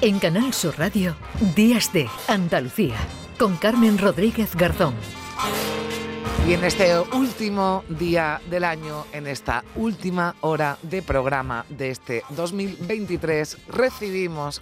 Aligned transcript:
En 0.00 0.18
Canal 0.18 0.52
Sur 0.52 0.78
Radio, 0.78 1.16
Días 1.54 1.92
de 1.92 2.08
Andalucía, 2.28 2.96
con 3.38 3.56
Carmen 3.56 3.96
Rodríguez 3.98 4.54
Garzón. 4.54 4.94
Y 6.46 6.52
en 6.52 6.62
este 6.62 6.98
último 6.98 7.84
día 7.88 8.38
del 8.50 8.64
año, 8.64 9.06
en 9.14 9.26
esta 9.26 9.64
última 9.76 10.34
hora 10.42 10.76
de 10.82 11.00
programa 11.00 11.64
de 11.70 11.88
este 11.88 12.22
2023, 12.30 13.56
recibimos, 13.68 14.60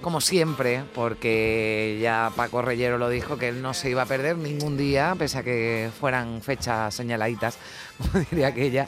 como 0.00 0.20
siempre, 0.20 0.84
porque 0.94 1.98
ya 2.00 2.30
Paco 2.36 2.62
Reyero 2.62 2.98
lo 2.98 3.08
dijo, 3.08 3.36
que 3.36 3.48
él 3.48 3.62
no 3.62 3.74
se 3.74 3.90
iba 3.90 4.02
a 4.02 4.06
perder 4.06 4.36
ningún 4.36 4.76
día, 4.76 5.16
pese 5.18 5.38
a 5.38 5.42
que 5.42 5.90
fueran 5.98 6.40
fechas 6.40 6.94
señaladitas, 6.94 7.58
como 7.98 8.24
diría 8.30 8.48
aquella. 8.48 8.86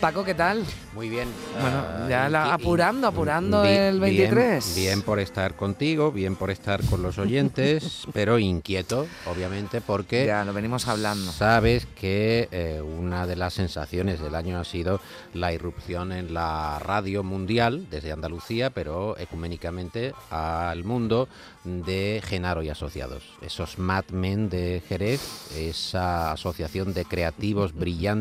Paco, 0.00 0.22
¿qué 0.24 0.34
tal? 0.34 0.64
Muy 0.94 1.08
bien. 1.08 1.28
Bueno, 1.60 1.78
Ah, 1.84 2.06
ya 2.08 2.28
la- 2.28 2.54
apurando, 2.54 3.08
apurando 3.08 3.62
bi- 3.62 3.68
el 3.68 3.98
23. 3.98 4.74
Bien, 4.76 4.86
bien 4.86 5.02
por 5.02 5.18
estar 5.18 5.54
contigo, 5.56 6.12
bien 6.12 6.36
por 6.36 6.52
estar 6.52 6.84
con 6.86 7.02
los 7.02 7.18
oyentes, 7.18 8.06
pero 8.12 8.38
inquieto, 8.38 9.08
obviamente, 9.26 9.80
porque 9.80 10.26
Ya 10.26 10.44
lo 10.44 10.52
venimos 10.52 10.86
hablando. 10.86 11.32
sabes 11.32 11.86
que 12.00 12.48
eh, 12.52 12.80
una 12.80 13.26
de 13.26 13.34
las 13.34 13.54
sensaciones 13.54 14.20
del 14.20 14.36
año 14.36 14.60
ha 14.60 14.64
sido 14.64 15.00
la 15.34 15.52
irrupción 15.52 16.12
en 16.12 16.32
la 16.32 16.78
radio 16.78 17.24
mundial, 17.24 17.86
desde 17.90 18.12
Andalucía, 18.12 18.70
pero 18.70 19.16
ecuménicamente 19.18 20.12
al 20.30 20.84
mundo, 20.84 21.28
de 21.64 22.22
Genaro 22.24 22.62
y 22.62 22.68
Asociados. 22.70 23.24
Esos 23.42 23.78
Mad 23.78 24.04
Men 24.12 24.48
de 24.48 24.80
Jerez, 24.88 25.20
esa 25.56 26.32
asociación 26.32 26.94
de 26.94 27.04
creativos 27.04 27.74
brillantes 27.74 28.17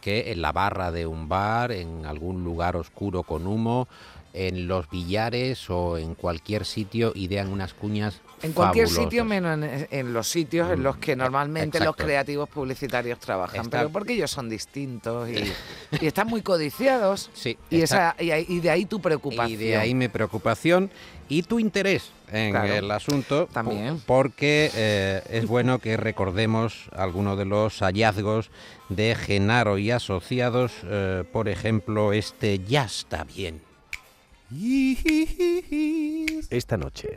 que 0.00 0.32
en 0.32 0.42
la 0.42 0.52
barra 0.52 0.90
de 0.90 1.06
un 1.06 1.28
bar, 1.28 1.72
en 1.72 2.06
algún 2.06 2.44
lugar 2.44 2.76
oscuro 2.76 3.22
con 3.22 3.46
humo, 3.46 3.88
en 4.32 4.68
los 4.68 4.88
billares 4.90 5.68
o 5.70 5.98
en 5.98 6.14
cualquier 6.14 6.64
sitio 6.64 7.12
idean 7.16 7.48
unas 7.48 7.74
cuñas 7.74 8.20
En 8.42 8.52
cualquier 8.52 8.86
fabulosas. 8.86 9.04
sitio, 9.10 9.24
menos 9.24 9.54
en, 9.62 9.88
en 9.90 10.12
los 10.12 10.28
sitios 10.28 10.70
en 10.70 10.82
los 10.84 10.96
que 10.98 11.16
normalmente 11.16 11.80
los 11.80 11.96
creativos 11.96 12.48
publicitarios 12.48 13.18
trabajan. 13.18 13.62
Está- 13.62 13.78
Pero 13.78 13.90
porque 13.90 14.12
ellos 14.14 14.30
son 14.30 14.48
distintos 14.48 15.28
y, 15.28 15.34
y 16.00 16.06
están 16.06 16.28
muy 16.28 16.42
codiciados. 16.42 17.28
Sí, 17.34 17.58
Y, 17.70 17.80
está- 17.82 18.14
esa, 18.16 18.22
y, 18.22 18.30
ahí- 18.30 18.46
y 18.48 18.60
de 18.60 18.70
ahí 18.70 18.84
tu 18.84 19.00
preocupación. 19.00 19.50
Y 19.50 19.56
de 19.56 19.76
ahí 19.76 19.94
mi 19.94 20.08
preocupación 20.08 20.90
y 21.28 21.42
tu 21.42 21.58
interés 21.58 22.10
en 22.32 22.52
Claro. 22.52 22.72
el 22.74 22.90
asunto. 22.92 23.48
También. 23.52 23.96
po- 23.98 24.02
Porque 24.06 24.70
eh, 24.74 25.22
es 25.28 25.46
bueno 25.46 25.80
que 25.80 25.96
recordemos 25.96 26.88
algunos 26.92 27.36
de 27.36 27.44
los 27.46 27.80
hallazgos 27.80 28.50
de 28.88 29.14
Genaro 29.16 29.76
y 29.78 29.90
asociados. 29.90 30.72
eh, 30.84 31.24
por 31.32 31.48
ejemplo, 31.48 32.12
este 32.12 32.60
ya 32.60 32.84
está 32.84 33.24
bien. 33.24 33.60
Esta 36.50 36.76
noche, 36.76 37.16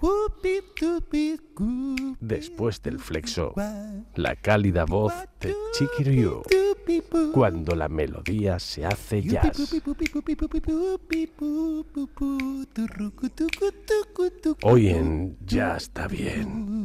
después 2.20 2.82
del 2.84 3.00
flexo, 3.00 3.56
la 4.14 4.36
cálida 4.36 4.86
voz 4.86 5.14
de 5.40 5.56
Chiquiriu, 5.74 6.44
cuando 7.34 7.76
la 7.76 7.90
melodía 7.90 8.60
se 8.60 8.86
hace 8.86 9.24
jazz. 9.24 9.74
Hoy 14.62 14.90
en 14.90 15.36
Ya 15.44 15.78
está 15.78 16.08
bien. 16.08 16.84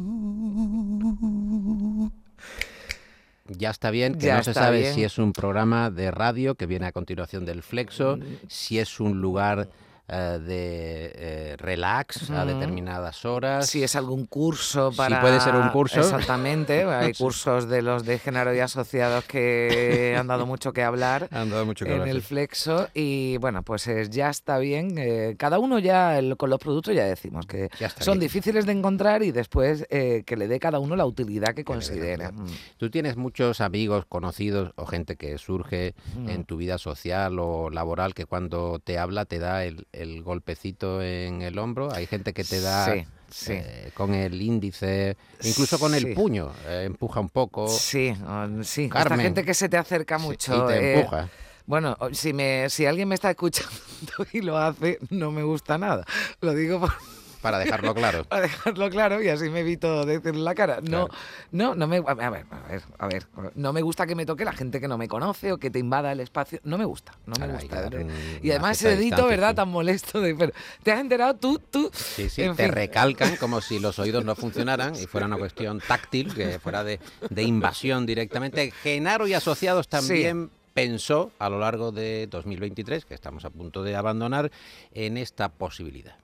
Ya 3.49 3.69
está 3.69 3.91
bien, 3.91 4.15
que 4.15 4.25
Ya 4.27 4.37
no 4.37 4.43
se 4.43 4.55
sabe 4.55 4.79
bien. 4.79 4.95
si 4.95 5.03
es 5.03 5.19
un 5.19 5.31
programa 5.31 5.91
de 5.91 6.09
radio 6.09 6.55
que 6.55 6.65
viene 6.65 6.87
a 6.87 6.91
continuación 6.91 7.45
del 7.45 7.61
Flexo, 7.61 8.17
si 8.47 8.79
es 8.79 8.99
un 8.99 9.21
lugar 9.21 9.69
eh, 10.09 10.39
de 10.41 11.11
eh, 11.15 11.55
relax 11.57 12.29
a 12.31 12.45
determinadas 12.45 13.25
horas. 13.25 13.67
Si 13.67 13.83
es 13.83 13.95
algún 13.95 14.25
curso 14.25 14.91
para... 14.95 15.21
puede 15.21 15.39
ser 15.39 15.55
un 15.55 15.69
curso. 15.69 15.99
Exactamente. 15.99 16.83
Hay 16.89 17.13
cursos 17.13 17.67
de 17.69 17.81
los 17.81 18.05
de 18.05 18.19
Genaro 18.19 18.53
y 18.55 18.59
Asociados 18.59 19.23
que 19.25 20.15
han 20.17 20.27
dado 20.27 20.45
mucho 20.45 20.73
que 20.73 20.83
hablar. 20.83 21.27
Han 21.31 21.49
dado 21.49 21.65
mucho 21.65 21.85
que 21.85 21.91
en 21.93 22.01
hablar, 22.01 22.15
el 22.15 22.21
sí. 22.21 22.27
flexo 22.27 22.87
y 22.93 23.37
bueno 23.37 23.63
pues 23.63 23.87
es- 23.87 24.09
ya 24.09 24.29
está 24.29 24.57
bien 24.57 24.95
eh, 24.97 25.35
cada 25.37 25.59
uno 25.59 25.79
ya 25.79 26.17
el- 26.17 26.37
con 26.37 26.49
los 26.49 26.59
productos 26.59 26.95
ya 26.95 27.05
decimos 27.05 27.45
que 27.45 27.69
Ya 27.79 27.89
son 27.89 28.13
bien. 28.19 28.21
difíciles 28.21 28.65
de 28.65 28.71
encontrar 28.73 29.23
y 29.23 29.31
después 29.31 29.85
eh, 29.89 30.23
que 30.25 30.35
le 30.37 30.47
dé 30.47 30.59
cada 30.59 30.79
uno 30.79 30.95
la 30.95 31.05
utilidad 31.05 31.53
que 31.53 31.63
considere 31.63 32.29
Mm. 32.31 32.45
Tú 32.77 32.89
tienes 32.89 33.15
muchos 33.17 33.61
amigos, 33.61 34.05
conocidos 34.07 34.71
o 34.75 34.85
gente 34.85 35.15
que 35.15 35.37
surge 35.37 35.93
Mm. 36.15 36.29
en 36.29 36.43
tu 36.45 36.57
vida 36.57 36.77
social 36.77 37.37
o 37.39 37.69
laboral 37.69 38.13
que 38.13 38.25
cuando 38.25 38.79
te 38.79 38.97
habla 38.97 39.25
te 39.25 39.39
da 39.39 39.63
el, 39.65 39.87
el 40.01 40.23
golpecito 40.23 41.01
en 41.01 41.41
el 41.41 41.57
hombro. 41.59 41.91
Hay 41.93 42.07
gente 42.07 42.33
que 42.33 42.43
te 42.43 42.61
da 42.61 42.93
Sí, 42.93 43.05
sí. 43.29 43.53
eh, 43.53 43.91
con 43.93 44.13
el 44.13 44.41
índice, 44.41 45.17
incluso 45.43 45.77
con 45.79 45.93
el 45.93 46.13
puño, 46.13 46.51
eh, 46.67 46.83
empuja 46.85 47.19
un 47.19 47.29
poco 47.29 47.67
sí 47.67 48.13
sí 48.63 48.83
esta 48.85 48.93
Carmen. 49.03 49.19
gente 49.21 49.43
que 49.43 49.53
se 49.53 49.69
te 49.69 49.77
acerca 49.77 50.17
mucho 50.17 50.55
y 50.55 50.67
te 50.67 51.01
eh, 51.01 51.07
bueno 51.65 51.95
si 52.13 52.33
me 52.33 52.69
si 52.69 52.85
alguien 52.85 53.07
me 53.07 53.15
está 53.15 53.29
escuchando 53.29 53.71
y 54.33 54.41
lo 54.41 54.57
hace 54.57 54.97
no 55.11 55.31
me 55.31 55.43
gusta 55.43 55.77
nada 55.77 56.05
lo 56.41 56.53
digo 56.55 56.79
por 56.79 56.91
Para 57.41 57.57
dejarlo 57.59 57.93
claro. 57.95 58.23
para 58.29 58.41
dejarlo 58.43 58.89
claro 58.89 59.21
y 59.23 59.29
así 59.29 59.49
me 59.49 59.61
evito 59.61 60.05
decirle 60.05 60.41
la 60.41 60.53
cara. 60.55 60.79
No, 60.81 61.07
Claro. 61.07 61.09
no, 61.51 61.75
no 61.75 61.87
me 61.87 61.97
a 61.97 62.13
ver, 62.13 62.45
a 62.51 62.67
ver, 62.69 62.83
a 62.97 63.07
ver, 63.07 63.27
no 63.55 63.71
me 63.73 63.81
gusta 63.81 64.05
que 64.05 64.15
me 64.15 64.25
toque 64.25 64.43
la 64.45 64.51
gente 64.53 64.79
que 64.81 64.87
no 64.87 64.97
me 64.97 65.07
conoce 65.07 65.51
o 65.53 65.57
que 65.57 65.69
te 65.69 65.79
invada 65.79 66.11
el 66.11 66.19
espacio. 66.19 66.59
No 66.63 66.77
me 66.77 66.85
gusta, 66.85 67.13
no 67.25 67.35
me 67.39 67.53
gusta. 67.53 67.87
un- 67.87 68.39
y 68.41 68.49
además 68.51 68.77
ese 68.77 68.89
dedito, 68.95 69.25
¿verdad? 69.27 69.49
sí. 69.51 69.55
Tan 69.55 69.69
molesto 69.69 70.19
de 70.21 70.35
pero, 70.35 70.51
¿Te 70.83 70.91
has 70.91 70.99
enterado 70.99 71.35
tú? 71.35 71.59
tú? 71.59 71.89
Sí, 71.93 72.29
sí, 72.29 72.41
En 72.43 72.55
te 72.55 72.63
fin. 72.63 72.71
recalcan 72.73 73.35
como 73.37 73.61
si 73.61 73.79
los 73.79 73.97
oídos 73.99 74.23
no 74.25 74.35
funcionaran 74.35 74.95
y 74.95 75.05
fuera 75.07 75.25
una 75.27 75.37
cuestión 75.37 75.79
táctil, 75.85 76.33
que 76.33 76.59
fuera 76.59 76.83
de, 76.83 76.99
de 77.29 77.43
invasión 77.43 78.05
directamente. 78.05 78.71
Genaro 78.83 79.27
y 79.27 79.33
Asociados 79.33 79.87
también 79.87 80.49
pensó 80.73 81.31
a 81.39 81.49
lo 81.49 81.59
largo 81.59 81.91
de 81.91 82.27
2023, 82.29 83.05
que 83.05 83.13
estamos 83.13 83.43
a 83.45 83.49
punto 83.49 83.83
de 83.83 83.95
abandonar, 83.95 84.51
en 84.93 85.17
esta 85.17 85.49
posibilidad. 85.49 86.15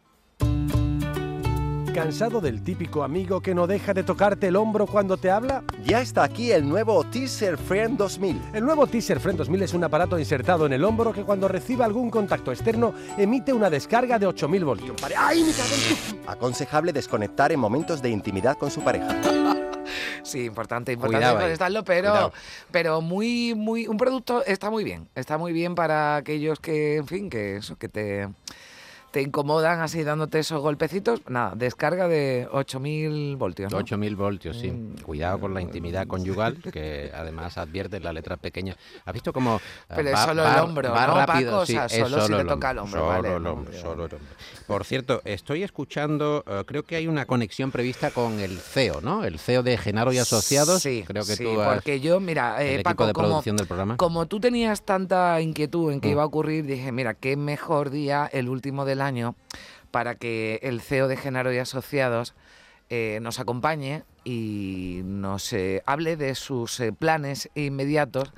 ¿Cansado 1.95 2.41
del 2.41 2.61
típico 2.61 3.03
amigo 3.03 3.39
que 3.39 3.56
no 3.56 3.67
deja 3.67 3.94
de 3.94 4.03
tocarte 4.03 4.47
el 4.47 4.57
hombro 4.57 4.85
cuando 4.85 5.16
te 5.16 5.31
habla? 5.31 5.63
Ya 5.85 6.01
está 6.01 6.25
aquí 6.25 6.51
el 6.51 6.67
nuevo 6.67 7.06
Teaser 7.06 7.57
Friend 7.57 7.97
2000. 7.97 8.41
El 8.53 8.66
nuevo 8.66 8.85
Teaser 8.85 9.17
Friend 9.17 9.38
2000 9.38 9.63
es 9.63 9.73
un 9.73 9.81
aparato 9.85 10.19
insertado 10.19 10.66
en 10.66 10.73
el 10.73 10.84
hombro 10.84 11.13
que 11.13 11.23
cuando 11.23 11.47
recibe 11.47 11.85
algún 11.85 12.09
contacto 12.09 12.51
externo 12.51 12.94
emite 13.17 13.53
una 13.53 13.69
descarga 13.69 14.19
de 14.19 14.28
8000 14.28 14.66
voltios. 14.66 14.97
¡Ay, 15.17 15.41
me 15.41 15.53
cago 15.53 16.28
Aconsejable 16.28 16.91
desconectar 16.91 17.53
en 17.53 17.61
momentos 17.61 18.01
de 18.01 18.09
intimidad 18.09 18.57
con 18.57 18.69
su 18.69 18.81
pareja. 18.81 19.16
Sí, 20.23 20.45
importante, 20.45 20.91
importante 20.91 21.29
contestarlo, 21.29 21.84
pero, 21.84 22.09
cuidado. 22.09 22.34
pero 22.72 23.00
muy, 23.00 23.53
muy, 23.53 23.85
un 23.85 23.95
producto 23.95 24.44
está 24.44 24.72
muy 24.72 24.84
bien, 24.84 25.07
está 25.13 25.38
muy 25.38 25.53
bien 25.53 25.75
para 25.75 26.16
aquellos 26.16 26.59
que, 26.59 26.95
en 26.95 27.05
fin, 27.05 27.29
que 27.29 27.57
eso, 27.57 27.78
que 27.78 27.89
te, 27.89 28.28
te 29.15 29.21
incomodan 29.21 29.79
así 29.79 30.03
dándote 30.03 30.39
esos 30.39 30.59
golpecitos. 30.61 31.21
Nada, 31.29 31.53
descarga 31.55 32.09
de 32.09 32.49
8000 32.51 33.37
voltios. 33.37 33.71
¿no? 33.71 33.77
8000 33.77 34.13
voltios, 34.17 34.57
sí. 34.59 34.69
Mm. 34.71 34.97
Cuidado 35.03 35.39
con 35.39 35.53
la 35.53 35.61
intimidad 35.61 36.05
conyugal, 36.05 36.57
que 36.73 37.09
además 37.15 37.57
advierte 37.57 38.01
la 38.01 38.11
letra 38.11 38.35
pequeña. 38.35 38.75
¿Has 39.05 39.13
visto 39.13 39.31
cómo 39.31 39.55
eh, 39.55 39.93
Pero 39.95 40.09
es 40.09 40.19
solo 40.19 40.45
el 40.45 40.59
hombro, 40.59 40.91
va 40.91 41.07
¿no, 41.07 41.15
rápido? 41.25 41.51
Paco? 41.51 41.61
O 41.61 41.65
Sí, 41.65 41.71
sea, 41.71 41.85
es 41.85 41.93
solo 42.09 42.25
si 42.25 42.33
le 42.33 42.41
el 42.41 42.47
toca 42.47 42.71
el 42.71 42.79
hombro, 42.79 42.99
Solo 42.99 43.07
vale, 43.07 43.35
el 43.37 43.47
hombro, 43.47 43.73
solo 43.73 44.05
el 44.05 44.13
hombro. 44.15 44.35
Por 44.67 44.83
cierto, 44.83 45.21
estoy 45.23 45.63
escuchando, 45.63 46.43
eh, 46.45 46.63
creo 46.65 46.83
que 46.83 46.97
hay 46.97 47.07
una 47.07 47.25
conexión 47.25 47.71
prevista 47.71 48.11
con 48.11 48.41
el 48.41 48.57
CEO, 48.59 48.99
¿no? 48.99 49.23
El 49.23 49.39
CEO 49.39 49.63
de 49.63 49.77
Genaro 49.77 50.11
y 50.11 50.17
Asociados. 50.17 50.81
Sí, 50.81 51.05
creo 51.07 51.23
que 51.23 51.37
sí, 51.37 51.43
tú 51.45 51.61
has- 51.61 51.75
porque 51.75 52.01
yo, 52.01 52.19
mira, 52.19 52.61
el 52.61 52.67
eh, 52.67 52.73
equipo 52.75 52.89
Paco, 52.89 53.07
de 53.07 53.13
como, 53.13 53.27
producción 53.29 53.55
del 53.55 53.67
programa. 53.67 53.95
como 53.95 54.25
tú 54.25 54.41
tenías 54.41 54.81
tanta 54.81 55.39
inquietud 55.39 55.93
en 55.93 56.01
que 56.01 56.09
Mm. 56.09 56.11
iba 56.11 56.23
a 56.23 56.25
ocurrir, 56.25 56.65
dije, 56.65 56.91
mira, 56.91 57.13
qué 57.13 57.37
mejor 57.37 57.91
día, 57.91 58.29
el 58.33 58.49
último 58.49 58.83
del 58.83 58.99
año, 59.05 59.35
para 59.91 60.16
que 60.16 60.59
el 60.63 60.81
CEO 60.81 61.07
de 61.07 61.16
Genaro 61.17 61.53
y 61.53 61.57
Asociados 61.57 62.34
eh, 62.90 63.19
nos 63.22 63.40
acompañe 63.40 64.03
y 64.23 65.02
nos 65.05 65.53
eh, 65.53 65.81
hable 65.85 66.17
de 66.17 66.35
sus 66.35 66.79
eh, 66.79 66.91
planes 66.91 67.49
inmediatos, 67.55 68.34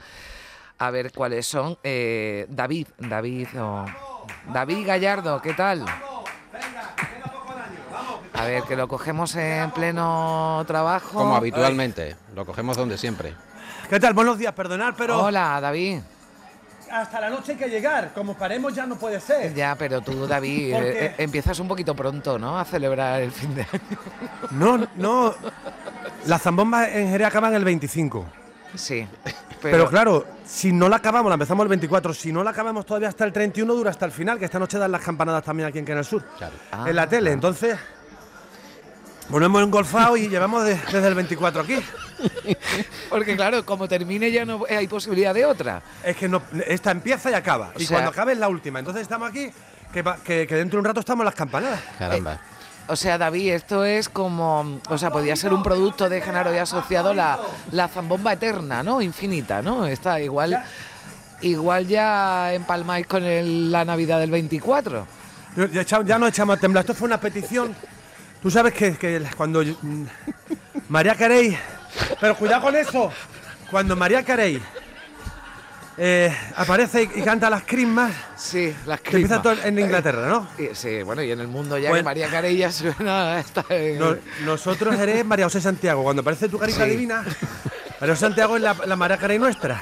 a 0.78 0.92
ver 0.92 1.12
cuáles 1.12 1.48
son. 1.48 1.78
Eh, 1.84 2.46
David, 2.50 2.88
David, 3.00 3.48
o- 3.60 3.86
David 4.54 4.86
Gallardo, 4.86 5.42
¿qué 5.42 5.54
tal? 5.54 5.84
A 8.34 8.46
ver, 8.46 8.64
que 8.64 8.75
lo 8.75 8.88
cogemos 8.88 9.36
en 9.36 9.72
pleno 9.72 10.64
trabajo. 10.68 11.18
Como 11.18 11.36
habitualmente, 11.36 12.16
lo 12.36 12.46
cogemos 12.46 12.78
donde 12.78 12.98
siempre. 12.98 13.34
¿Qué 13.90 14.00
tal? 14.00 14.14
Buenos 14.14 14.38
días, 14.38 14.54
perdonar, 14.54 14.94
pero 14.96 15.24
Hola, 15.24 15.60
David. 15.60 16.02
Hasta 16.92 17.22
la 17.22 17.30
noche 17.30 17.54
hay 17.54 17.57
que 17.57 17.69
llegar. 17.69 18.13
Como 18.13 18.36
paremos 18.36 18.74
ya 18.74 18.86
no 18.86 18.95
puede 18.95 19.19
ser. 19.19 19.54
Ya, 19.54 19.75
pero 19.75 20.01
tú, 20.01 20.28
David, 20.28 20.74
¿Por 20.74 20.84
eh, 20.84 21.06
eh, 21.06 21.16
empiezas 21.18 21.60
un 21.60 21.68
poquito 21.68 21.95
pronto, 21.95 22.38
¿no? 22.38 22.57
A 22.60 22.66
celebrar 22.66 23.22
el 23.22 23.31
fin 23.31 23.56
de 23.56 23.62
año. 23.62 23.98
No, 24.51 24.88
no. 24.95 25.34
Las 26.25 26.42
zambombas 26.42 26.89
en 26.89 27.10
Jerez 27.10 27.28
acaban 27.28 27.54
el 27.54 27.63
25. 27.63 28.25
Sí, 28.75 29.07
Pero, 29.62 29.89
claro, 29.89 30.25
si 30.45 30.72
no 30.72 30.88
la 30.89 30.98
acabamos, 30.98 31.30
la 31.30 31.36
empezamos 31.36 31.63
el 31.63 31.69
24, 31.69 32.13
si 32.13 32.31
no 32.31 32.44
la 32.44 32.51
acabamos 32.51 32.86
todavía 32.86 33.10
hasta 33.10 33.25
el 33.25 33.33
31, 33.33 33.74
dura 33.74 33.90
hasta 33.90 34.06
el 34.06 34.12
final, 34.12 34.38
que 34.38 34.45
esta 34.45 34.60
noche 34.60 34.78
dan 34.78 34.92
las 34.92 35.01
campanadas 35.01 35.44
también 35.44 35.68
aquí 35.68 35.80
en 35.80 35.86
Canal 35.86 36.06
Sur, 36.06 36.24
en 36.86 36.95
la 36.95 37.07
tele. 37.07 37.31
Entonces, 37.31 37.78
ponemos 39.30 39.62
engolfado 39.64 40.18
y 40.18 40.28
llevamos 40.30 40.64
de- 40.66 40.76
desde 40.76 41.08
el 41.08 41.16
24 41.16 41.62
aquí. 41.62 41.78
Porque 43.10 43.36
claro, 43.36 43.66
como 43.66 43.88
termine 43.88 44.32
ya 44.32 44.46
no 44.46 44.64
hay 44.70 44.88
posibilidad 44.88 45.34
de 45.34 45.46
otra. 45.46 45.82
Es 46.04 46.16
que 46.16 46.28
no, 46.28 46.42
esta 46.66 46.92
empieza 46.92 47.32
y 47.32 47.34
acaba. 47.34 47.72
O 47.76 47.80
y 47.80 47.86
sea- 47.86 47.98
cuando 47.98 48.12
acabe 48.12 48.34
es 48.34 48.40
la 48.40 48.48
última. 48.50 48.80
Entonces 48.80 49.02
estamos 49.04 49.30
aquí, 49.30 49.52
que, 49.94 50.02
va- 50.02 50.18
que- 50.18 50.48
que 50.48 50.56
dentro 50.56 50.78
de 50.78 50.80
un 50.82 50.86
rato 50.86 51.00
estamos 51.00 51.22
en 51.22 51.26
las 51.26 51.36
campanadas. 51.36 51.82
Caramba. 51.98 52.40
O 52.90 52.96
sea, 52.96 53.18
David, 53.18 53.52
esto 53.54 53.84
es 53.84 54.08
como, 54.08 54.80
o 54.88 54.98
sea, 54.98 55.10
podría 55.12 55.36
ser 55.36 55.54
un 55.54 55.62
producto 55.62 56.08
de 56.08 56.22
Genaro 56.22 56.54
y 56.54 56.58
asociado 56.58 57.14
la, 57.14 57.38
la 57.72 57.90
zambomba 57.90 58.32
eterna, 58.32 58.82
¿no? 58.82 59.02
Infinita, 59.02 59.62
¿no? 59.62 59.86
Está 59.86 60.22
igual, 60.22 60.64
igual 61.42 61.86
ya 61.86 62.54
empalmáis 62.54 63.06
con 63.06 63.26
el- 63.26 63.74
la 63.74 63.84
Navidad 63.84 64.20
del 64.22 64.32
24. 64.32 65.06
Ya, 65.74 65.82
ya 65.84 66.18
nos 66.18 66.30
echamos 66.30 66.58
a 66.58 66.60
temblar. 66.62 66.84
Esto 66.84 66.94
fue 66.94 67.08
una 67.08 67.20
petición. 67.20 67.76
Tú 68.42 68.51
sabes 68.51 68.74
que, 68.74 68.95
que 68.98 69.22
cuando 69.36 69.62
yo- 69.63 69.78
mm, 69.81 70.04
María 70.89 71.16
Carey. 71.16 71.57
Pero 72.22 72.36
cuidado 72.36 72.62
con 72.63 72.75
eso. 72.75 73.12
Cuando 73.72 73.95
María 73.95 74.24
Carey 74.24 74.62
eh, 75.98 76.34
aparece 76.56 77.04
y, 77.04 77.19
y 77.19 77.24
canta 77.24 77.50
las 77.50 77.63
crismas, 77.63 78.13
Sí, 78.38 78.74
las 78.86 79.01
que 79.01 79.10
empieza 79.18 79.42
crismas. 79.42 79.57
todo 79.57 79.68
en 79.68 79.80
Inglaterra, 79.80 80.28
¿no? 80.28 80.48
Y- 80.57 80.75
Sí, 80.75 81.01
bueno, 81.01 81.24
y 81.24 81.31
en 81.31 81.39
el 81.39 81.48
mundo 81.48 81.78
ya 81.78 81.89
Bueno. 81.89 82.01
que 82.04 82.06
María 82.06 82.30
Carey 82.30 82.56
ya 82.57 82.72
suena 82.72 83.39
está 83.39 83.66
en- 83.69 83.98
No- 84.00 84.16
nosotros 84.45 84.95
eres 85.00 85.25
María 85.25 85.45
José 85.45 85.60
Santiago. 85.60 86.04
Cuando 86.04 86.22
aparece 86.22 86.48
tu 86.50 86.60
carita 86.60 86.83
Sí. 86.86 86.92
divina, 86.92 87.24
María 88.00 88.13
José 88.16 88.22
Santiago 88.28 88.56
es 88.57 88.62
la, 88.62 88.75
la 88.86 88.95
María 88.95 89.18
Carey 89.18 89.40
nuestra. 89.40 89.81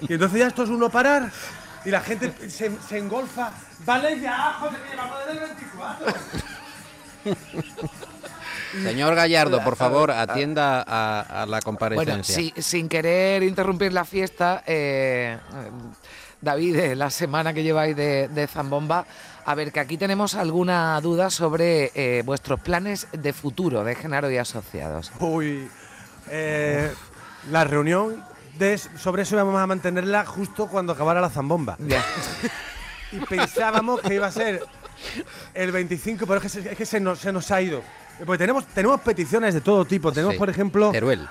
Y 0.00 0.14
entonces 0.14 0.38
ya 0.38 0.46
esto 0.46 0.62
es 0.62 0.70
uno 0.70 0.88
parar 0.88 1.30
y 1.84 1.90
la 1.90 2.00
gente 2.00 2.32
se, 2.48 2.72
se 2.88 2.98
engolfa. 2.98 3.52
Vale 3.84 4.18
ya, 4.20 4.54
joder, 4.58 4.80
llevamos 4.90 5.18
desde 5.26 5.32
el 5.32 5.38
24. 5.50 6.06
Señor 8.82 9.14
Gallardo, 9.14 9.62
por 9.64 9.76
favor, 9.76 10.10
atienda 10.10 10.84
a, 10.86 11.20
a 11.42 11.46
la 11.46 11.60
Bueno, 11.60 11.62
comparecencia. 11.64 12.34
sí, 12.34 12.52
sin 12.58 12.88
querer 12.88 13.42
interrumpir 13.42 13.92
la 13.92 14.04
fiesta, 14.04 14.62
eh, 14.66 15.38
David, 16.40 16.76
eh, 16.76 16.94
la 16.96 17.08
semana 17.10 17.54
que 17.54 17.62
lleváis 17.62 17.96
de, 17.96 18.28
de 18.28 18.46
Zambomba, 18.46 19.06
a 19.46 19.54
ver, 19.54 19.72
que 19.72 19.80
aquí 19.80 19.96
tenemos 19.96 20.34
alguna 20.34 21.00
duda 21.00 21.30
sobre 21.30 21.90
eh, 21.94 22.22
vuestros 22.24 22.60
planes 22.60 23.08
de 23.12 23.32
futuro 23.32 23.82
de 23.84 23.94
Genaro 23.94 24.30
y 24.30 24.36
Asociados. 24.36 25.10
Uy, 25.18 25.68
eh, 26.30 26.92
la 27.50 27.64
reunión 27.64 28.22
de, 28.58 28.76
sobre 28.76 29.22
eso 29.22 29.34
íbamos 29.34 29.58
a 29.58 29.66
mantenerla 29.66 30.26
justo 30.26 30.66
cuando 30.68 30.92
acabara 30.92 31.22
la 31.22 31.30
zambomba. 31.30 31.76
Ya. 31.80 32.04
Y 33.12 33.20
pensábamos 33.20 34.02
que 34.02 34.14
iba 34.14 34.26
a 34.26 34.32
ser 34.32 34.62
el 35.54 35.72
25, 35.72 36.26
pero 36.26 36.36
es 36.38 36.42
que 36.42 36.48
se, 36.48 36.70
es 36.72 36.76
que 36.76 36.86
se 36.86 37.00
nos, 37.00 37.18
se 37.18 37.32
nos 37.32 37.50
ha 37.50 37.60
ido. 37.62 37.82
Porque 38.24 38.38
tenemos, 38.38 38.66
tenemos 38.66 39.00
peticiones 39.00 39.54
de 39.54 39.60
todo 39.60 39.84
tipo. 39.84 40.10
Tenemos, 40.12 40.34
Sí. 40.34 40.38
por 40.38 40.50
ejemplo, 40.50 40.90
Teruel. 40.90 41.28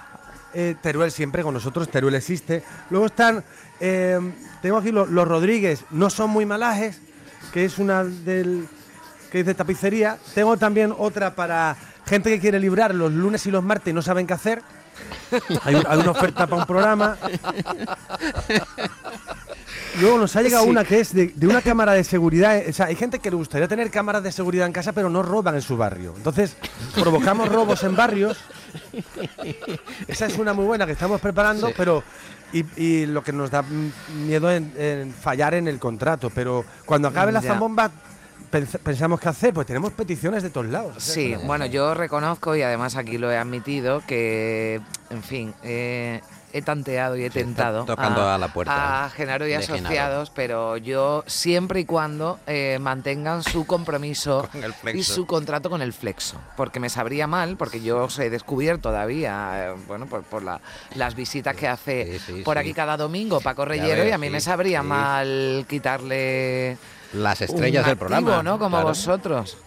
eh, 0.53 0.75
Teruel 0.81 1.11
siempre 1.11 1.43
con 1.43 1.53
nosotros, 1.53 1.89
Teruel 1.89 2.15
existe. 2.15 2.63
Luego 2.89 3.07
están, 3.07 3.43
eh, 3.79 4.19
tengo 4.61 4.77
aquí 4.77 4.91
los, 4.91 5.09
los 5.09 5.27
Rodríguez, 5.27 5.83
no 5.91 6.09
son 6.09 6.29
muy 6.29 6.45
malajes, 6.45 7.01
que 7.53 7.65
es 7.65 7.77
una 7.77 8.03
del 8.03 8.67
que 9.31 9.41
es 9.41 9.45
de 9.45 9.53
tapicería. 9.53 10.17
Tengo 10.33 10.55
también 10.55 10.93
otra 10.97 11.35
para 11.35 11.75
gente 12.05 12.29
que 12.29 12.39
quiere 12.39 12.59
librar 12.61 12.95
los 12.95 13.11
lunes 13.11 13.45
y 13.45 13.51
los 13.51 13.61
martes 13.63 13.91
y 13.91 13.93
no 13.93 14.01
saben 14.01 14.25
qué 14.25 14.33
hacer. 14.33 14.61
Hay 15.65 15.75
una 15.75 16.11
oferta 16.11 16.47
para 16.47 16.61
un 16.61 16.65
programa. 16.65 17.17
Luego 20.01 20.17
nos 20.17 20.35
ha 20.35 20.41
llegado 20.41 20.63
Sí. 20.65 20.69
una 20.69 20.83
que 20.83 20.99
es 20.99 21.13
de, 21.13 21.27
de 21.35 21.47
una 21.47 21.61
cámara 21.61 21.93
de 21.93 22.03
seguridad. 22.03 22.61
O 22.69 22.73
sea, 22.73 22.87
hay 22.87 22.95
gente 22.95 23.19
que 23.19 23.29
le 23.29 23.35
gustaría 23.35 23.67
tener 23.67 23.89
cámaras 23.89 24.23
de 24.23 24.31
seguridad 24.31 24.67
en 24.67 24.73
casa, 24.73 24.91
pero 24.93 25.09
no 25.09 25.23
roban 25.23 25.55
en 25.55 25.61
su 25.61 25.75
barrio. 25.77 26.13
Entonces, 26.17 26.55
provocamos 26.95 27.49
robos 27.49 27.83
en 27.83 27.95
barrios. 27.95 28.37
Esa 30.07 30.25
es 30.25 30.37
una 30.37 30.53
muy 30.53 30.65
buena 30.65 30.85
que 30.85 30.91
estamos 30.93 31.19
preparando, 31.21 31.67
Sí. 31.67 31.73
pero. 31.77 32.03
Y, 32.53 32.63
y 32.81 33.05
lo 33.07 33.21
que 33.23 33.33
nos 33.33 33.51
da 33.51 33.61
miedo 34.25 34.49
es 34.49 34.57
en, 34.61 34.73
en 34.77 35.13
fallar 35.13 35.53
en 35.53 35.67
el 35.67 35.79
contrato. 35.79 36.29
Pero 36.33 36.63
cuando 36.85 37.09
acabe 37.09 37.33
la 37.33 37.41
zambomba, 37.41 37.91
pens- 38.49 38.79
pensamos 38.79 39.19
qué 39.19 39.27
hacer. 39.29 39.53
Pues 39.53 39.67
tenemos 39.67 39.91
peticiones 39.91 40.43
de 40.43 40.49
todos 40.49 40.67
lados. 40.67 41.03
Sí, 41.03 41.35
bueno, 41.43 41.65
yo 41.65 41.93
reconozco 41.93 42.55
y 42.55 42.61
además 42.61 42.95
aquí 42.95 43.17
lo 43.17 43.29
he 43.31 43.37
admitido 43.37 44.01
que, 44.07 44.79
en 45.09 45.23
fin, 45.23 45.53
eh, 45.63 46.21
he 46.57 46.61
tanteado 46.61 47.15
y 47.17 47.23
he 47.23 47.29
Sí, 47.29 47.39
tentado 47.39 47.85
tocando 47.85 48.27
a 48.29 48.37
la 48.37 48.47
puerta 48.49 49.05
a 49.05 49.09
Genaro 49.09 49.47
y 49.47 49.51
Genaro. 49.51 49.73
Asociados, 49.75 50.29
pero 50.31 50.77
yo 50.77 51.23
siempre 51.27 51.79
y 51.81 51.85
cuando 51.85 52.39
eh, 52.47 52.77
mantengan 52.81 53.43
su 53.43 53.65
compromiso 53.65 54.47
y 54.53 54.71
flexo. 54.73 55.13
su 55.13 55.25
contrato 55.25 55.69
con 55.69 55.81
el 55.81 55.93
flexo, 55.93 56.39
porque 56.55 56.79
me 56.79 56.89
sabría 56.89 57.27
mal, 57.27 57.57
porque 57.57 57.81
yo 57.81 58.03
os 58.03 58.19
he 58.19 58.29
descubierto 58.29 58.89
todavía, 58.89 59.67
eh, 59.69 59.75
bueno, 59.87 60.05
por, 60.07 60.23
por 60.23 60.43
la- 60.43 60.61
las 60.95 61.15
visitas 61.15 61.55
que 61.55 61.67
hace 61.67 62.19
Sí, 62.19 62.33
sí, 62.37 62.41
por 62.43 62.55
sí. 62.55 62.59
aquí 62.61 62.73
cada 62.73 62.97
domingo 62.97 63.39
Paco 63.41 63.65
Reyero 63.65 64.01
ves, 64.03 64.09
y 64.09 64.11
a 64.13 64.17
mí 64.17 64.27
sí, 64.27 64.33
me 64.33 64.41
sabría 64.41 64.81
sí. 64.81 64.87
mal 64.87 65.65
quitarle 65.69 66.77
Las 67.13 67.41
un 67.41 67.45
estrellas 67.45 67.85
del 67.85 67.93
activo, 67.93 67.99
programa. 68.09 68.43
¿no? 68.43 68.59
Como 68.59 68.77
claro. 68.77 68.87
vosotros. 68.89 69.57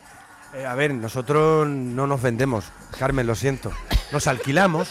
Eh, 0.54 0.66
a 0.66 0.75
ver, 0.75 0.92
nosotros 0.94 1.69
no 1.69 2.06
nos 2.06 2.20
vendemos, 2.22 2.64
Carmen, 2.98 3.26
lo 3.26 3.34
siento. 3.34 3.70
Nos 4.12 4.27
alquilamos 4.27 4.89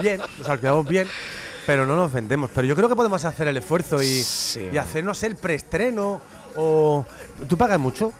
bien, 0.00 0.20
nos 0.38 0.48
alquilamos 0.48 0.86
bien, 0.88 1.08
pero 1.66 1.86
no 1.86 1.96
nos 1.96 2.12
vendemos. 2.12 2.50
Pero 2.54 2.66
yo 2.66 2.74
creo 2.76 2.88
que 2.88 2.96
podemos 2.96 3.24
hacer 3.24 3.48
el 3.48 3.56
esfuerzo 3.56 4.02
y, 4.02 4.22
Sí. 4.22 4.68
y 4.72 4.76
hacernos 4.78 5.22
el 5.22 5.36
preestreno 5.36 6.20
o... 6.56 7.04
¿Tú 7.48 7.56
pagas 7.56 7.78
mucho? 7.78 8.12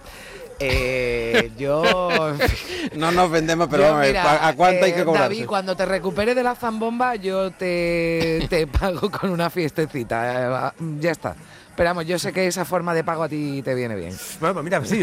Eh, 0.58 1.52
yo. 1.58 1.82
No 2.94 3.10
nos 3.10 3.30
vendemos, 3.30 3.68
pero 3.68 3.82
yo, 3.82 3.88
vamos 3.88 3.98
a 3.98 4.06
ver, 4.06 4.12
mira, 4.12 4.46
¿a 4.48 4.54
cuánto 4.54 4.84
hay 4.84 4.90
eh, 4.92 4.94
que 4.94 5.04
cobrarse? 5.04 5.28
David, 5.34 5.46
cuando 5.46 5.76
te 5.76 5.84
recupere 5.84 6.34
de 6.34 6.42
la 6.42 6.54
zambomba, 6.54 7.16
yo 7.16 7.50
te, 7.50 8.46
te 8.48 8.66
pago 8.68 9.10
con 9.10 9.30
una 9.30 9.50
fiestecita. 9.50 10.70
eh, 10.70 10.72
Ya 11.00 11.10
está. 11.10 11.34
Pero 11.76 12.02
yo 12.02 12.18
sé 12.18 12.32
que 12.32 12.46
esa 12.46 12.64
forma 12.64 12.94
de 12.94 13.04
pago 13.04 13.22
a 13.22 13.28
ti 13.28 13.62
te 13.62 13.74
viene 13.74 13.94
bien. 13.94 14.16
Bueno, 14.40 14.54
pues 14.54 14.64
mira, 14.64 14.84
sí, 14.84 15.00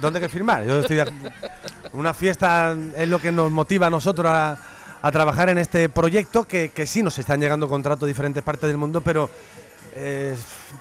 ¿dónde 0.00 0.18
hay 0.18 0.22
que 0.24 0.28
firmar? 0.28 0.64
Yo 0.64 0.80
estoy 0.80 1.02
una 1.92 2.14
fiesta 2.14 2.76
es 2.96 3.08
lo 3.08 3.18
que 3.18 3.32
nos 3.32 3.50
motiva 3.50 3.86
a 3.86 3.90
nosotros 3.90 4.26
a, 4.30 4.58
a 5.02 5.12
trabajar 5.12 5.48
en 5.50 5.58
este 5.58 5.88
proyecto, 5.88 6.44
que, 6.44 6.70
que 6.70 6.86
sí 6.86 7.02
nos 7.02 7.18
están 7.18 7.40
llegando 7.40 7.68
contratos 7.68 8.00
de 8.00 8.08
diferentes 8.08 8.42
partes 8.42 8.68
del 8.68 8.76
mundo, 8.76 9.00
pero 9.00 9.30
eh, 9.94 10.34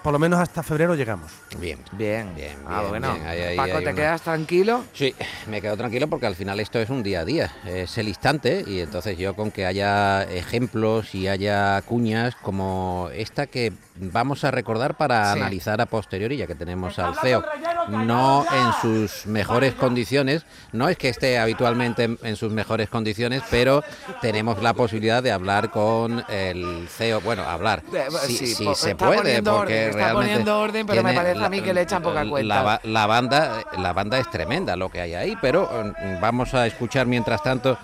por 0.04 0.14
lo 0.14 0.20
menos 0.20 0.40
hasta 0.40 0.64
febrero 0.64 0.96
llegamos. 0.96 1.32
Bien. 1.58 1.80
Bien, 1.94 2.34
Bien, 2.36 2.58
Ah, 2.68 2.80
bien, 2.80 2.90
bueno. 2.90 3.14
bien. 3.14 3.56
Paco, 3.58 3.78
hay 3.78 3.84
¿te 3.84 3.90
una- 3.90 3.96
quedas 3.96 4.22
tranquilo? 4.22 4.84
Sí, 4.94 5.14
me 5.48 5.62
quedo 5.62 5.78
tranquilo 5.78 6.07
porque 6.07 6.26
al 6.26 6.36
final 6.36 6.59
esto 6.59 6.80
es 6.80 6.90
un 6.90 7.04
día 7.04 7.21
a 7.21 7.26
día, 7.26 7.52
es 7.66 7.98
el 7.98 8.07
instante 8.07 8.64
y 8.66 8.80
entonces 8.80 9.18
yo 9.18 9.36
con 9.36 9.52
que 9.52 9.66
haya 9.66 10.24
ejemplos 10.24 11.14
y 11.16 11.28
haya 11.28 11.81
cuñas 11.83 12.36
como 12.36 13.09
esta 13.14 13.48
que 13.48 13.74
vamos 13.98 14.44
a 14.44 14.52
recordar 14.52 14.95
para 14.95 15.33
Sí. 15.33 15.40
analizar 15.40 15.80
a 15.81 15.86
posteriori, 15.86 16.38
ya 16.38 16.48
que 16.48 16.56
tenemos 16.56 17.00
al 17.00 17.16
CEO 17.16 17.44
no 17.88 18.45
en 18.52 18.74
sus 18.81 19.26
mejores 19.28 19.74
condiciones, 19.76 20.44
no 20.71 20.90
es 20.90 20.98
que 20.98 21.09
esté 21.09 21.38
habitualmente 21.38 22.04
en, 22.04 22.18
en 22.24 22.36
sus 22.36 22.52
mejores 22.52 22.90
condiciones, 22.90 23.44
pero 23.52 23.83
tenemos 24.21 24.62
la 24.62 24.74
posibilidad 24.74 25.21
de 25.21 25.31
hablar 25.31 25.69
con 25.69 26.24
el 26.28 26.88
CEO, 26.90 27.21
bueno, 27.21 27.44
hablar, 27.44 27.83
si, 28.26 28.48
sí, 28.56 28.66
po- 28.66 28.76
se 28.76 28.95
puede, 28.95 29.18
poniendo 29.18 29.56
porque 29.57 29.75
está 29.86 29.98
realmente 29.98 30.14
poniendo 30.30 30.60
orden, 30.60 30.88
pero 30.88 31.04
me 31.04 31.14
parece 31.14 31.44
a 31.44 31.50
mí 31.50 31.62
que 31.62 31.74
le 31.74 31.82
echan 31.82 32.02
poca 32.02 32.28
cuenta. 32.28 32.56
La, 32.56 32.62
ba- 32.64 32.82
la 32.84 33.06
banda, 33.08 33.64
la 33.78 33.94
banda 33.94 34.18
es 34.20 34.30
tremenda 34.30 34.76
lo 34.76 34.90
que 34.90 35.02
hay 35.02 35.14
ahí, 35.14 35.38
pero 35.42 35.70
eh, 35.98 36.18
vamos 36.22 36.54
a 36.54 36.66
escuchar 36.68 37.06
mientras 37.08 37.42
tanto, 37.44 37.78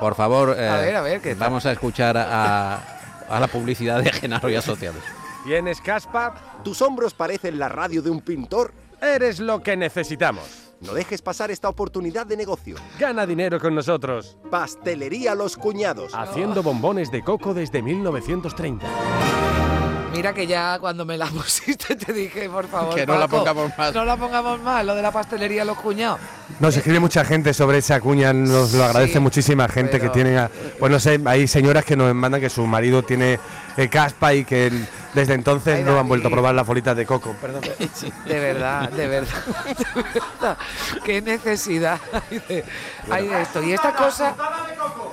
por 0.00 0.14
favor, 0.14 0.54
eh, 0.58 0.68
A 0.68 0.76
ver, 1.02 1.36
vamos 1.36 1.66
a 1.66 1.72
escuchar 1.72 2.16
a, 2.16 2.76
a 3.28 3.40
la 3.40 3.46
publicidad 3.48 4.02
de 4.02 4.12
Genaro 4.12 4.48
y 4.48 4.56
Asociados. 4.56 5.02
¿Tienes 5.44 5.80
caspa? 5.80 6.34
¿Tus 6.64 6.80
hombros 6.82 7.12
parecen 7.14 7.58
la 7.58 7.68
radio 7.68 8.00
de 8.00 8.10
un 8.10 8.20
pintor? 8.20 8.72
Eres 9.02 9.40
lo 9.40 9.62
que 9.62 9.76
necesitamos. 9.76 10.44
No 10.80 10.92
dejes 10.92 11.22
pasar 11.22 11.50
esta 11.50 11.68
oportunidad 11.68 12.26
de 12.26 12.36
negocio. 12.36 12.76
Gana 12.98 13.26
dinero 13.26 13.58
con 13.60 13.74
nosotros. 13.74 14.36
Pastelería 14.50 15.34
Los 15.34 15.56
Cuñados. 15.56 16.14
Haciendo 16.14 16.62
bombones 16.62 17.10
de 17.10 17.22
coco 17.22 17.54
desde 17.54 17.80
1930. 17.82 18.86
Mira 20.14 20.32
que 20.32 20.46
ya 20.46 20.78
cuando 20.78 21.04
me 21.04 21.16
la 21.18 21.26
pusiste 21.34 21.96
te 21.96 22.12
dije, 22.12 22.48
por 22.48 22.66
favor, 22.68 22.94
Que 22.94 23.06
no 23.06 23.18
la 23.18 23.28
pongamos 23.28 23.70
más. 23.76 23.94
No 23.94 24.04
la 24.04 24.16
pongamos 24.16 24.60
más, 24.62 24.84
lo 24.84 24.94
de 24.94 25.02
la 25.02 25.10
pastelería 25.10 25.64
Los 25.64 25.78
Cuñados. 25.78 26.20
Nos 26.60 26.76
escribe 26.76 27.00
mucha 27.00 27.24
gente 27.24 27.52
sobre 27.54 27.78
esa 27.78 28.00
cuña, 28.00 28.32
nos 28.32 28.72
lo 28.72 28.84
agradece 28.84 29.14
Sí, 29.14 29.18
muchísima 29.20 29.68
gente 29.68 29.98
pero- 29.98 30.04
que 30.12 30.14
tiene, 30.22 30.38
a- 30.38 30.50
pues 30.78 30.90
no 30.92 31.00
sé, 31.00 31.20
hay 31.24 31.46
señoras 31.48 31.84
que 31.84 31.96
nos 31.96 32.14
mandan 32.14 32.40
que 32.40 32.50
su 32.50 32.66
marido 32.66 33.02
tiene 33.02 33.38
eh, 33.76 33.88
caspa 33.88 34.34
y 34.34 34.44
que 34.44 34.68
el- 34.68 34.86
desde 35.14 35.34
entonces 35.34 35.76
Ay, 35.78 35.84
no 35.84 35.98
han 35.98 36.08
vuelto 36.08 36.28
a 36.28 36.30
probar 36.30 36.54
las 36.54 36.66
bolitas 36.66 36.96
de 36.96 37.06
coco. 37.06 37.34
Perdón. 37.40 37.62
De 38.26 38.40
verdad, 38.40 38.90
de 38.90 39.06
verdad, 39.06 39.44
de 39.66 40.02
verdad. 40.02 40.58
Qué 41.04 41.20
necesidad 41.22 42.00
hay 42.30 42.38
de, 42.48 42.64
hay 43.10 43.28
de 43.28 43.42
esto. 43.42 43.62
Y 43.62 43.72
esta 43.72 43.94
cosa, 43.94 44.34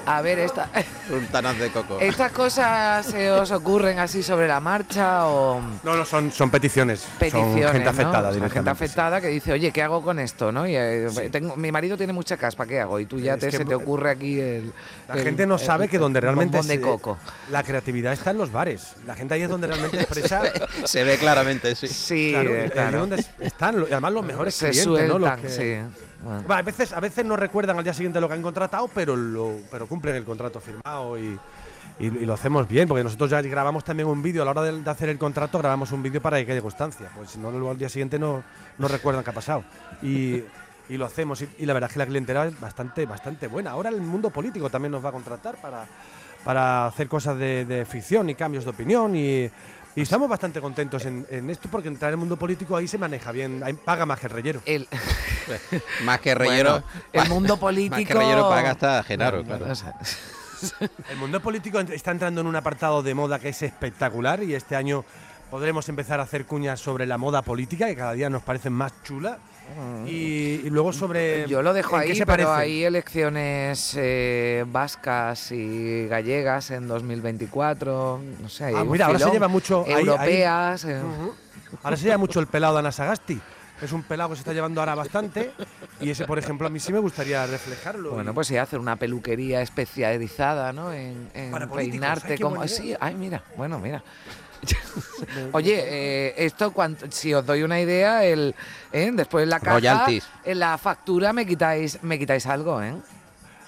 a 0.06 0.22
ver, 0.22 0.40
esta, 0.40 0.70
Puntanas 1.10 1.58
de 1.60 1.70
coco. 1.70 2.00
estas 2.00 2.32
cosas 2.32 3.06
se 3.06 3.32
os 3.32 3.52
ocurren 3.52 4.00
así 4.00 4.24
sobre 4.24 4.48
la 4.48 4.60
marcha 4.60 5.26
o 5.28 5.60
No, 5.84 5.96
no, 5.96 6.06
son, 6.06 6.32
son 6.32 6.50
peticiones. 6.50 7.06
peticiones, 7.20 7.64
son 7.64 7.72
gente 7.74 7.84
¿no? 7.86 7.90
afectada 7.92 8.14
Son 8.14 8.34
gente 8.34 8.40
directamente. 8.40 8.70
afectada 8.72 9.22
que 9.22 9.28
dice, 9.28 9.52
oye, 9.54 9.72
¿qué 9.72 9.82
hago 9.84 10.02
con 10.02 10.20
esto? 10.20 10.52
¿no? 10.52 10.68
Y, 10.68 10.76
eh, 10.76 11.08
tengo, 11.32 11.56
mi 11.56 11.72
marido 11.72 11.98
tiene 11.98 12.14
mucha 12.14 12.38
caspa, 12.38 12.66
¿qué 12.66 12.80
hago? 12.80 13.00
Y 13.00 13.06
tú 13.06 13.20
ya 13.20 13.34
Es 13.36 13.40
te, 13.40 13.50
que 13.50 13.58
se 13.58 13.66
te 13.66 13.76
ocurre 13.76 14.12
aquí 14.12 14.40
el. 14.40 14.74
La 15.08 15.16
el- 15.16 15.24
gente 15.24 15.46
no 15.46 15.56
el- 15.56 15.62
sabe 15.62 15.88
que 15.88 15.98
donde 16.00 16.20
realmente 16.22 16.58
de 16.58 16.64
se- 16.64 16.82
coco. 16.82 17.18
la 17.50 17.64
creatividad 17.64 18.14
está 18.14 18.32
en 18.32 18.38
los 18.38 18.52
bares. 18.52 18.94
La 19.06 19.16
gente 19.16 19.34
ahí 19.34 19.42
es 19.44 19.50
donde 19.50 19.68
realmente 19.68 19.91
Se 20.86 21.04
ve 21.04 21.18
claramente, 21.18 21.76
sí. 21.76 21.88
Sí, 21.88 22.30
claro, 22.32 22.50
eh, 22.52 22.66
es 22.66 22.72
claro. 22.72 23.08
están, 23.40 23.76
además 23.92 24.14
los 24.14 24.26
mejores 24.26 24.56
se 24.56 24.70
clientes, 24.72 25.08
¿no? 25.08 25.20
Los 25.20 25.32
que- 25.40 25.50
sí. 25.50 25.96
Bueno. 26.24 26.44
Va, 26.48 26.60
a 26.60 26.62
veces, 26.62 26.94
a 26.94 27.00
veces 27.00 27.26
no 27.26 27.36
recuerdan 27.36 27.78
al 27.78 27.84
día 27.84 27.94
siguiente 27.94 28.22
lo 28.22 28.28
que 28.28 28.36
han 28.36 28.42
contratado, 28.44 28.88
pero 28.94 29.16
lo, 29.16 29.56
pero 29.72 29.88
cumplen 29.88 30.16
el 30.16 30.24
contrato 30.24 30.60
firmado 30.60 31.18
y, 31.18 31.40
y- 32.00 32.06
y 32.06 32.26
lo 32.26 32.34
hacemos 32.36 32.68
bien, 32.68 32.88
porque 32.88 33.04
nosotros 33.04 33.30
ya 33.32 33.42
grabamos 33.42 33.84
también 33.84 34.08
un 34.08 34.22
vídeo 34.22 34.44
a 34.44 34.46
la 34.46 34.52
hora 34.52 34.62
de, 34.62 34.82
de 34.82 34.90
hacer 34.92 35.10
el 35.10 35.18
contrato, 35.18 35.58
grabamos 35.58 35.92
un 35.92 36.04
vídeo 36.04 36.22
para 36.22 36.38
que 36.38 36.46
quede 36.46 36.62
constancia, 36.62 37.10
pues 37.16 37.32
si 37.32 37.40
no 37.40 37.50
luego 37.50 37.72
al 37.72 37.78
día 37.80 37.90
siguiente 37.90 38.20
no, 38.20 38.44
no 38.78 38.88
recuerdan 38.88 39.24
qué 39.24 39.32
ha 39.32 39.34
pasado. 39.34 39.64
Y, 40.04 40.44
y 40.90 40.98
lo 40.98 41.06
hacemos 41.06 41.42
y, 41.42 41.50
y 41.58 41.66
la 41.66 41.74
verdad 41.74 41.90
es 41.90 41.94
que 41.94 42.00
la 42.00 42.06
clientela 42.06 42.46
es 42.46 42.60
bastante, 42.60 43.06
bastante 43.08 43.48
buena. 43.48 43.72
Ahora 43.72 43.90
el 43.90 44.00
mundo 44.02 44.30
político 44.30 44.70
también 44.70 44.92
nos 44.92 45.04
va 45.04 45.10
a 45.10 45.14
contratar 45.14 45.56
para, 45.60 45.86
para 46.44 46.86
hacer 46.86 47.08
cosas 47.08 47.36
de, 47.38 47.66
de 47.66 47.84
ficción 47.86 48.30
y 48.30 48.36
cambios 48.36 48.64
de 48.64 48.70
opinión 48.70 49.16
y, 49.16 49.50
y 49.96 50.02
estamos 50.02 50.30
bastante 50.30 50.62
contentos 50.62 51.06
en, 51.06 51.26
en 51.30 51.50
esto 51.50 51.68
porque 51.70 51.88
entrar 51.88 52.10
en 52.10 52.14
el 52.14 52.20
mundo 52.20 52.38
político 52.38 52.76
ahí 52.78 52.88
se 52.88 52.98
maneja 52.98 53.32
bien, 53.32 53.62
ahí 53.64 53.74
paga 53.74 54.06
más 54.06 54.20
que 54.20 54.28
el 54.28 54.34
rellero. 54.34 54.62
El, 54.66 54.88
Más 56.04 56.20
que 56.20 56.36
rellero. 56.36 56.72
Bueno, 56.82 56.86
el 57.14 57.30
mundo 57.30 57.58
político. 57.58 57.96
Más 57.96 58.06
que 58.06 58.14
rellero 58.14 58.50
paga 58.50 58.72
hasta 58.72 59.04
Genaro, 59.04 59.44
Bueno, 59.44 59.66
claro. 59.66 59.94
El 61.10 61.18
mundo 61.18 61.40
político 61.40 61.80
está 61.80 62.12
entrando 62.12 62.42
en 62.42 62.48
un 62.48 62.56
apartado 62.56 63.02
de 63.02 63.16
moda 63.16 63.40
que 63.40 63.50
es 63.50 63.62
espectacular 63.64 64.44
y 64.44 64.54
este 64.54 64.76
año 64.76 65.04
podremos 65.50 65.90
empezar 65.90 66.20
a 66.20 66.24
hacer 66.24 66.46
cuñas 66.46 66.80
sobre 66.80 67.08
la 67.08 67.18
moda 67.18 67.42
política 67.42 67.88
que 67.88 67.96
cada 67.96 68.14
día 68.14 68.30
nos 68.30 68.44
parecen 68.44 68.74
más 68.74 68.94
chula 69.04 69.40
y, 70.06 70.62
y 70.66 70.70
luego 70.70 70.92
sobre 70.94 71.48
Yo 71.48 71.62
lo 71.62 71.74
dejo 71.74 71.96
¿en 71.98 72.04
qué 72.04 72.12
ahí, 72.12 72.18
se 72.18 72.26
pero 72.26 72.54
hay 72.54 72.84
elecciones 72.84 73.94
eh, 73.98 74.66
vascas 74.68 75.52
y 75.52 76.08
gallegas 76.08 76.72
en 76.72 76.88
2024. 76.88 78.22
No 78.42 78.50
sé, 78.50 78.66
hay 78.66 78.76
Ah, 78.78 78.84
mira, 78.84 79.06
ahora 79.08 79.20
se 79.20 79.32
lleva 79.32 79.48
mucho 79.48 79.84
ahí- 79.88 79.94
ahí- 79.94 80.00
Europeas. 80.02 80.86
eh. 80.86 81.02
Ahora 81.84 81.98
se 81.98 82.04
lleva 82.04 82.18
mucho 82.18 82.40
el 82.40 82.48
pelado 82.48 82.74
de 82.74 82.80
Ana 82.80 82.92
Sagasti. 82.92 83.40
Es 83.82 83.92
un 83.94 84.04
pelado 84.04 84.30
que 84.30 84.36
se 84.36 84.42
está 84.42 84.54
llevando 84.54 84.80
ahora 84.80 84.94
bastante 84.94 85.54
y 86.00 86.12
ese, 86.12 86.26
por 86.26 86.38
ejemplo, 86.38 86.68
a 86.68 86.70
mí 86.70 86.80
sí 86.80 86.94
me 86.94 87.00
gustaría 87.00 87.48
reflejarlo. 87.48 88.12
Bueno, 88.12 88.32
pues 88.32 88.46
sí, 88.48 88.56
hacer 88.58 88.78
una 88.78 88.96
peluquería 88.96 89.62
especializada, 89.64 90.72
¿no? 90.72 90.94
En, 90.94 91.30
en 91.34 91.50
Para 91.52 91.68
peinarte 91.68 92.38
como. 92.38 92.68
Sí, 92.68 92.94
ay, 93.00 93.16
mira, 93.16 93.42
bueno, 93.58 93.80
mira. 93.80 94.04
Oye, 95.54 95.84
eh, 95.86 96.34
esto 96.38 96.72
cuanto, 96.72 97.06
si 97.12 97.34
os 97.34 97.46
doy 97.46 97.64
una 97.64 97.80
idea, 97.80 98.24
el 98.26 98.56
¿eh? 98.92 99.12
después 99.14 99.44
en 99.44 99.50
la 99.50 99.60
caja, 99.60 99.74
Royalties. 99.78 100.28
en 100.44 100.60
la 100.60 100.78
factura 100.78 101.34
me 101.34 101.46
quitáis, 101.46 102.02
me 102.04 102.18
quitáis 102.20 102.46
algo, 102.48 102.82
¿eh? 102.82 102.94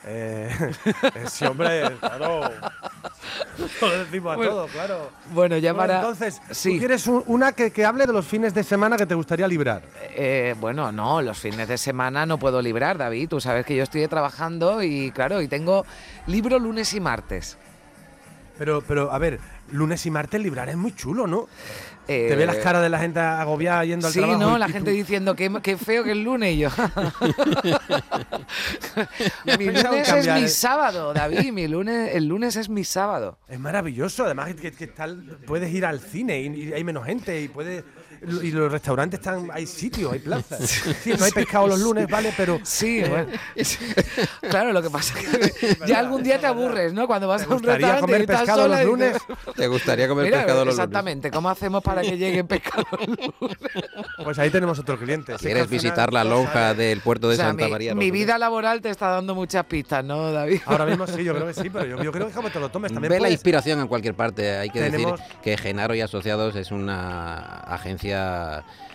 Eh, 0.05 0.49
sí, 1.29 1.45
hombre, 1.45 1.95
claro. 1.99 2.41
Lo 3.81 3.89
decimos 3.99 4.33
a 4.33 4.35
Bueno, 4.35 4.51
todo, 4.51 4.67
claro. 4.67 5.11
Bueno, 5.31 5.57
ya 5.57 5.71
Bueno, 5.71 5.87
para. 5.87 5.99
entonces, 6.01 6.41
sí. 6.51 6.73
¿tú 6.73 6.79
quieres 6.79 7.07
un- 7.07 7.23
una 7.27 7.53
que, 7.53 7.71
que 7.71 7.85
hable 7.85 8.05
de 8.05 8.11
los 8.11 8.25
fines 8.25 8.53
de 8.53 8.63
semana 8.63 8.97
que 8.97 9.05
te 9.05 9.15
gustaría 9.15 9.47
librar? 9.47 9.81
Eh, 10.15 10.55
bueno, 10.59 10.91
no, 10.91 11.21
los 11.21 11.37
fines 11.39 11.67
de 11.69 11.77
semana 11.77 12.25
no 12.25 12.37
puedo 12.37 12.61
librar, 12.61 12.97
David. 12.97 13.29
Tú 13.29 13.39
sabes 13.39 13.65
que 13.65 13.75
yo 13.77 13.83
estoy 13.83 14.05
trabajando 14.09 14.83
y 14.83 15.11
claro, 15.11 15.41
y 15.41 15.47
tengo 15.47 15.85
libro 16.27 16.59
lunes 16.59 16.93
y 16.93 16.99
martes. 16.99 17.57
Pero, 18.57 18.81
pero, 18.81 19.09
a 19.11 19.17
ver, 19.19 19.39
lunes 19.71 20.05
y 20.05 20.11
martes 20.11 20.41
librar 20.41 20.69
es 20.69 20.77
muy 20.77 20.93
chulo, 20.95 21.27
¿no? 21.27 21.47
Eh, 22.07 22.25
Te 22.27 22.35
ve 22.35 22.45
las 22.45 22.57
caras 22.57 22.81
de 22.81 22.89
la 22.89 22.99
gente 22.99 23.19
agobiada 23.21 23.85
yendo 23.85 24.07
al 24.07 24.13
Sí, 24.13 24.19
trabajo. 24.19 24.39
no, 24.39 24.57
y- 24.57 24.59
la 24.59 24.67
gente 24.67 24.91
tú- 24.91 24.97
diciendo 24.97 25.35
que, 25.37 25.49
que 25.61 25.77
feo 25.77 26.03
que 26.03 26.11
el 26.11 26.21
lunes 26.23 26.53
y 26.55 26.57
yo. 26.59 26.69
mi 29.57 29.65
lunes 29.65 30.09
es 30.09 30.27
mi 30.27 30.43
eh? 30.43 30.47
sábado, 30.49 31.13
David. 31.13 31.51
Mi 31.51 31.67
lunes, 31.67 32.15
el 32.15 32.27
lunes 32.27 32.55
es 32.55 32.69
mi 32.69 32.83
sábado. 32.83 33.37
Es 33.47 33.59
maravilloso, 33.59 34.25
además 34.25 34.53
que, 34.55 34.71
que 34.71 34.87
tal, 34.87 35.37
puedes 35.45 35.73
ir 35.73 35.85
al 35.85 35.99
cine 35.99 36.41
y, 36.41 36.47
y 36.69 36.73
hay 36.73 36.83
menos 36.83 37.05
gente 37.05 37.41
y 37.41 37.47
puedes 37.47 37.83
y 38.41 38.51
los 38.51 38.71
restaurantes 38.71 39.19
están 39.19 39.49
hay 39.51 39.65
sitios, 39.67 40.13
hay 40.13 40.19
plazas. 40.19 40.59
Sí, 41.03 41.13
no 41.17 41.25
hay 41.25 41.31
pescado 41.31 41.67
los 41.67 41.79
lunes, 41.79 42.07
vale, 42.07 42.33
pero 42.37 42.59
Sí, 42.63 43.01
bueno. 43.01 43.27
claro, 44.49 44.71
lo 44.71 44.81
que 44.81 44.89
pasa 44.89 45.13
es 45.19 45.53
que 45.53 45.77
ya 45.87 45.99
algún 45.99 46.23
día 46.23 46.39
te 46.39 46.47
aburres, 46.47 46.93
¿no? 46.93 47.07
Cuando 47.07 47.27
vas 47.27 47.45
¿te 47.45 47.51
a 47.51 47.55
un 47.55 47.63
restaurante 47.63 48.01
comer 48.01 48.19
y 48.19 48.23
estás 48.23 48.39
pescado 48.41 48.61
sola 48.63 48.77
los 48.77 48.85
lunes? 48.85 49.17
¿Te 49.55 49.67
gustaría 49.67 50.07
comer 50.07 50.25
Mira, 50.25 50.37
pescado 50.39 50.59
los 50.65 50.73
lunes? 50.73 50.79
exactamente, 50.79 51.31
¿cómo 51.31 51.49
hacemos 51.49 51.83
para 51.83 52.01
que 52.01 52.17
llegue 52.17 52.43
pescado 52.43 52.85
los 52.91 53.07
lunes? 53.07 53.29
Pues 54.23 54.39
ahí 54.39 54.49
tenemos 54.49 54.79
otro 54.79 54.97
cliente. 54.97 55.33
¿Quieres 55.35 55.69
visitar 55.69 56.13
la 56.13 56.23
lonja 56.23 56.73
del 56.73 57.01
puerto 57.01 57.27
de 57.29 57.33
O 57.35 57.37
sea, 57.37 57.47
Santa 57.47 57.65
mi, 57.65 57.71
María? 57.71 57.95
mi 57.95 58.11
vida 58.11 58.37
laboral 58.37 58.81
te 58.81 58.89
está 58.89 59.09
dando 59.09 59.35
muchas 59.35 59.65
pistas, 59.65 60.03
¿no, 60.03 60.31
David? 60.31 60.61
Ahora 60.65 60.85
mismo 60.85 61.05
sí, 61.07 61.23
yo 61.23 61.33
creo 61.33 61.47
que 61.47 61.53
sí, 61.53 61.69
pero 61.69 61.85
yo, 61.85 62.03
yo 62.03 62.11
creo 62.11 62.27
que 62.27 62.33
como 62.33 62.49
te 62.49 62.59
lo 62.59 62.69
tomes 62.69 62.91
también 62.93 63.11
Ve 63.11 63.19
la 63.19 63.29
inspiración 63.29 63.79
en 63.79 63.87
cualquier 63.87 64.13
parte. 64.15 64.57
Hay 64.57 64.69
que 64.69 64.79
Tenemos- 64.79 65.19
decir 65.19 65.35
que 65.41 65.57
Genaro 65.57 65.95
y 65.95 66.01
Asociados 66.01 66.55
es 66.55 66.71
una 66.71 67.37
agencia 67.61 68.12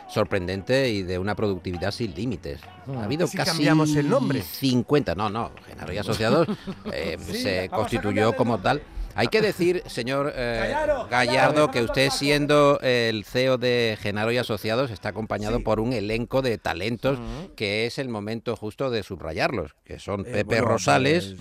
sorprendente 0.08 0.88
y 0.90 1.02
de 1.02 1.18
una 1.18 1.34
productividad 1.34 1.90
sin 1.90 2.14
límites. 2.14 2.60
Ha 2.96 3.04
habido 3.04 3.26
¿Y 3.26 3.28
si 3.28 3.36
casi 3.36 3.50
cambiamos 3.50 3.94
el 3.94 4.08
nombre? 4.08 4.42
50, 4.42 5.14
no, 5.14 5.28
no, 5.28 5.50
Genaro 5.66 5.92
y 5.92 5.98
Asociados 5.98 6.48
eh, 6.92 7.16
Sí, 7.20 7.38
se 7.42 7.68
constituyó 7.68 8.34
como 8.34 8.58
tal. 8.58 8.82
Hay 9.14 9.26
que 9.26 9.40
decir, 9.40 9.82
señor 9.86 10.32
eh, 10.36 10.74
Gallardo, 11.10 11.72
que 11.72 11.82
usted 11.82 12.08
siendo 12.10 12.78
el 12.82 13.24
CEO 13.24 13.58
de 13.58 13.98
Genaro 14.00 14.30
y 14.30 14.38
Asociados 14.38 14.92
está 14.92 15.08
acompañado 15.08 15.56
Sí. 15.58 15.64
por 15.64 15.80
un 15.80 15.92
elenco 15.92 16.40
de 16.40 16.56
talentos 16.56 17.18
que 17.56 17.84
es 17.86 17.98
el 17.98 18.08
momento 18.08 18.54
justo 18.54 18.90
de 18.90 19.02
subrayarlos, 19.02 19.74
que 19.84 19.98
son 19.98 20.20
Eh, 20.20 20.24
Pepe 20.32 20.44
bueno, 20.44 20.68
Rosales, 20.68 21.34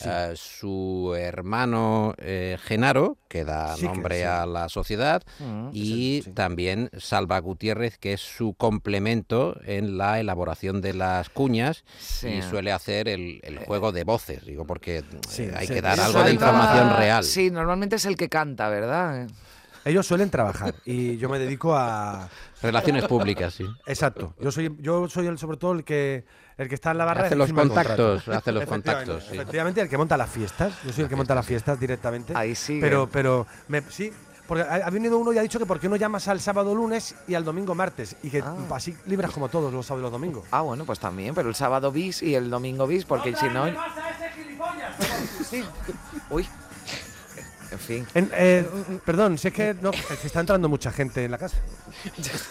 sí. 0.00 0.08
eh, 0.10 0.32
su 0.36 1.14
hermano 1.16 2.14
eh, 2.18 2.56
Genaro, 2.62 3.18
que 3.28 3.44
da 3.44 3.74
Sí 3.76 3.82
que 3.82 3.86
nombre 3.86 4.18
sí. 4.18 4.22
a 4.24 4.46
la 4.46 4.68
sociedad, 4.68 5.22
y 5.72 6.18
el- 6.18 6.22
sí. 6.24 6.32
también 6.32 6.90
Salva 6.98 7.38
Gutiérrez, 7.38 7.98
que 7.98 8.12
es 8.14 8.20
su 8.20 8.54
complemento 8.54 9.58
en 9.64 9.98
la 9.98 10.20
elaboración 10.20 10.80
de 10.80 10.94
las 10.94 11.28
cuñas 11.30 11.84
y 12.26 12.42
suele 12.42 12.72
hacer 12.72 13.08
el, 13.08 13.40
el 13.42 13.58
juego 13.58 13.92
de 13.92 14.04
voces, 14.04 14.44
digo, 14.44 14.64
porque 14.66 15.02
eh, 15.38 15.54
hay 15.56 15.66
que 15.68 15.80
dar 15.82 16.00
algo 16.00 16.22
de 16.24 16.32
información 16.32 16.96
real. 16.96 17.24
Sí, 17.24 17.50
normalmente 17.50 17.96
es 17.96 18.04
el 18.06 18.16
que 18.16 18.28
canta, 18.28 18.68
¿verdad? 18.68 19.28
Ellos 19.84 20.06
suelen 20.06 20.28
trabajar 20.30 20.74
y 20.84 21.16
yo 21.16 21.28
me 21.28 21.38
dedico 21.38 21.74
a 21.76 22.28
Relaciones 22.62 23.04
públicas, 23.06 23.54
sí. 23.54 23.66
exacto. 23.86 24.34
Yo 24.38 24.52
soy 24.52 24.76
yo 24.80 25.08
soy 25.08 25.26
el 25.26 25.38
sobre 25.38 25.56
todo 25.56 25.72
el 25.72 25.84
que 25.84 26.24
el 26.58 26.68
que 26.68 26.74
está 26.74 26.90
en 26.90 26.98
la 26.98 27.06
barra 27.06 27.22
Hace 27.22 27.30
de 27.30 27.36
los 27.36 27.52
contactos, 27.52 28.28
hace 28.28 28.52
los 28.52 28.62
Efectivamente, 28.62 28.66
contactos, 28.68 29.24
sí. 29.24 29.34
Efectivamente, 29.34 29.80
el 29.80 29.88
que 29.88 29.96
monta 29.96 30.16
las 30.18 30.28
fiestas. 30.28 30.74
Yo 30.84 30.92
soy 30.92 31.04
el 31.04 31.08
que 31.08 31.16
monta 31.16 31.34
las 31.34 31.46
fiestas 31.46 31.80
directamente. 31.80 32.34
Ahí 32.36 32.54
sí. 32.54 32.78
Pero, 32.78 33.08
pero, 33.10 33.46
me- 33.68 33.80
sí, 33.88 34.12
porque 34.46 34.64
ha, 34.64 34.90
venido 34.90 35.16
uno 35.16 35.32
y 35.32 35.38
ha 35.38 35.42
dicho 35.42 35.58
que 35.58 35.64
por 35.64 35.80
qué 35.80 35.88
no 35.88 35.96
llamas 35.96 36.28
al 36.28 36.38
sábado 36.40 36.74
lunes 36.74 37.14
y 37.26 37.34
al 37.34 37.44
domingo 37.44 37.74
martes. 37.74 38.14
Y 38.22 38.28
que 38.28 38.42
Ah. 38.42 38.54
así 38.74 38.94
libras 39.06 39.30
como 39.30 39.48
todos 39.48 39.72
los 39.72 39.86
sábados 39.86 40.02
y 40.02 40.04
los 40.04 40.12
domingos. 40.12 40.44
Ah, 40.50 40.60
bueno, 40.60 40.84
pues 40.84 40.98
también, 40.98 41.34
pero 41.34 41.48
el 41.48 41.54
sábado 41.54 41.90
bis 41.90 42.22
y 42.22 42.34
el 42.34 42.50
domingo 42.50 42.86
bis, 42.86 43.06
porque 43.06 43.34
si 43.34 43.46
no. 43.48 43.64
Sí. 45.48 45.64
Uy. 46.28 46.46
En 47.80 47.86
fin. 47.86 48.06
En- 48.14 48.30
eh, 48.34 48.66
perdón, 49.04 49.38
si 49.38 49.48
es 49.48 49.54
que 49.54 49.74
no, 49.80 49.90
que 49.90 49.98
está 50.24 50.40
entrando 50.40 50.68
mucha 50.68 50.92
gente 50.92 51.24
en 51.24 51.30
la 51.30 51.38
casa. 51.38 51.56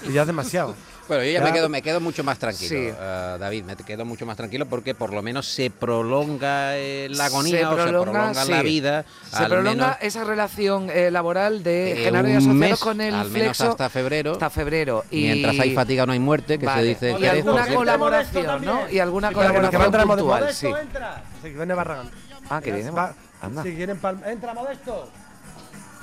Y 0.07 0.13
ya 0.13 0.21
es 0.21 0.27
demasiado. 0.27 0.75
Bueno, 1.07 1.23
yo 1.23 1.31
ya, 1.31 1.39
Ya- 1.39 1.45
me, 1.45 1.53
quedo, 1.53 1.69
me 1.69 1.81
quedo 1.81 1.99
mucho 1.99 2.23
más 2.23 2.37
tranquilo, 2.37 2.69
Sí. 2.69 2.75
eh, 2.95 3.37
David, 3.39 3.63
me 3.63 3.75
quedo 3.75 4.05
mucho 4.05 4.25
más 4.27 4.37
tranquilo 4.37 4.67
porque 4.67 4.93
por 4.93 5.11
lo 5.11 5.21
menos 5.23 5.47
se 5.47 5.71
prolonga 5.71 6.77
eh, 6.77 7.07
la 7.09 7.15
Se 7.17 7.23
agonía 7.23 7.69
o 7.71 7.77
se 7.77 7.83
prolonga, 7.89 8.45
la 8.45 8.61
vida. 8.61 9.05
Se 9.31 9.37
al 9.37 9.47
prolonga 9.49 9.71
menos, 9.87 9.97
esa 10.01 10.23
relación 10.23 10.89
eh, 10.91 11.09
laboral 11.09 11.63
de 11.63 11.93
eh, 11.93 12.03
Genaro 12.03 12.27
y 12.27 12.33
Asociados 12.33 12.57
mes, 12.57 12.79
con 12.79 13.01
el 13.01 13.13
al 13.15 13.29
menos 13.29 13.57
Flexo 13.57 13.71
hasta 13.71 13.89
febrero. 13.89 14.33
hasta 14.33 14.49
febrero. 14.51 15.03
Y 15.09 15.23
Mientras 15.23 15.59
hay 15.59 15.73
fatiga 15.73 16.05
no 16.05 16.11
hay 16.11 16.19
muerte, 16.19 16.59
que 16.59 16.65
Vale. 16.67 16.81
se 16.83 16.87
dice 16.89 17.09
Y 17.11 17.13
por 17.13 17.25
alguna 17.25 17.67
colaboración, 17.73 18.65
¿no? 18.65 18.89
Y 18.89 18.99
alguna 18.99 19.29
Sí, 19.29 19.33
que 19.33 19.39
colaboración 19.39 19.91
puntual, 20.07 20.53
sí. 20.53 20.67
entra. 20.67 21.23
Sí, 21.41 21.49
que 21.49 21.55
viene 21.57 21.73
Barragán. 21.73 22.09
Ah, 22.51 22.61
que 22.61 22.71
viene. 22.71 22.91
Va- 22.91 23.13
Anda. 23.41 23.63
Si 23.63 23.73
quieren 23.75 23.99
palm- 24.01 24.23
entra 24.25 24.53
Modesto. 24.53 25.09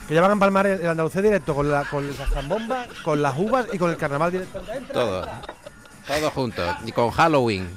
Que 0.08 0.14
ya 0.14 0.20
van 0.20 0.30
a 0.30 0.34
empalmar 0.34 0.66
el, 0.66 0.80
el 0.80 0.86
Andalucía 0.88 1.20
directo 1.22 1.54
con 1.54 1.70
la 1.70 1.84
con 1.84 2.06
la 2.16 2.26
zambomba, 2.26 2.86
con 3.04 3.20
las 3.22 3.36
uvas 3.36 3.66
y 3.72 3.78
con 3.78 3.90
el 3.90 3.96
carnaval 3.96 4.30
directo. 4.32 4.58
Entra, 4.72 4.92
Todo. 4.94 5.18
entra. 5.18 5.40
Todos 6.06 6.32
juntos. 6.32 6.76
Y 6.84 6.92
con 6.92 7.10
Halloween. 7.10 7.68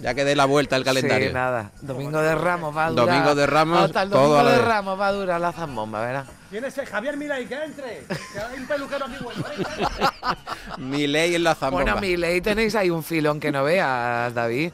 Ya 0.00 0.14
que 0.14 0.24
dé 0.24 0.34
la 0.34 0.46
vuelta 0.46 0.76
al 0.76 0.84
calendario. 0.84 1.28
Sí, 1.28 1.34
nada. 1.34 1.70
Domingo 1.82 2.18
de 2.22 2.34
Ramos 2.34 2.74
va 2.74 2.86
a 2.86 2.90
durar. 2.90 3.06
Domingo 3.06 3.34
de 3.34 3.46
Ramos, 3.46 3.82
Hasta 3.84 4.02
el 4.04 4.08
todo 4.10 4.28
domingo 4.38 4.50
de. 4.50 4.58
Ramos 4.64 4.98
va 4.98 5.06
a 5.08 5.12
durar 5.12 5.38
la 5.42 5.52
zambomba, 5.52 6.00
¿verdad? 6.00 6.24
¿Quién 6.48 6.64
es 6.64 6.72
ese 6.78 6.86
Javier 6.86 7.18
Milei? 7.18 7.44
Que 7.46 7.62
entre. 7.62 8.04
Que 8.08 8.40
hay 8.40 8.58
un 8.60 8.66
peluquero 8.66 9.04
aquí 9.04 9.16
bueno. 9.22 9.44
Mi 10.78 11.06
ley 11.06 11.34
en 11.34 11.44
la 11.44 11.54
zambomba. 11.54 11.84
Bueno, 11.84 12.00
mi 12.00 12.16
ley 12.16 12.40
tenéis 12.40 12.74
ahí 12.74 12.88
un 12.88 13.02
filón 13.02 13.38
que 13.38 13.52
no 13.52 13.62
veas, 13.62 14.32
David. 14.32 14.72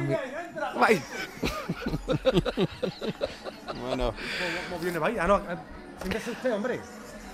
Mi- 0.00 0.14
entra. 0.14 0.72
Vai. 0.74 1.02
Bueno, 3.80 4.14
¿Cómo 4.70 4.80
viene? 4.82 4.98
Vaya, 4.98 5.26
no. 5.26 5.36
eh, 5.38 5.56
Siéntese 6.00 6.30
usted, 6.30 6.52
hombre. 6.52 6.80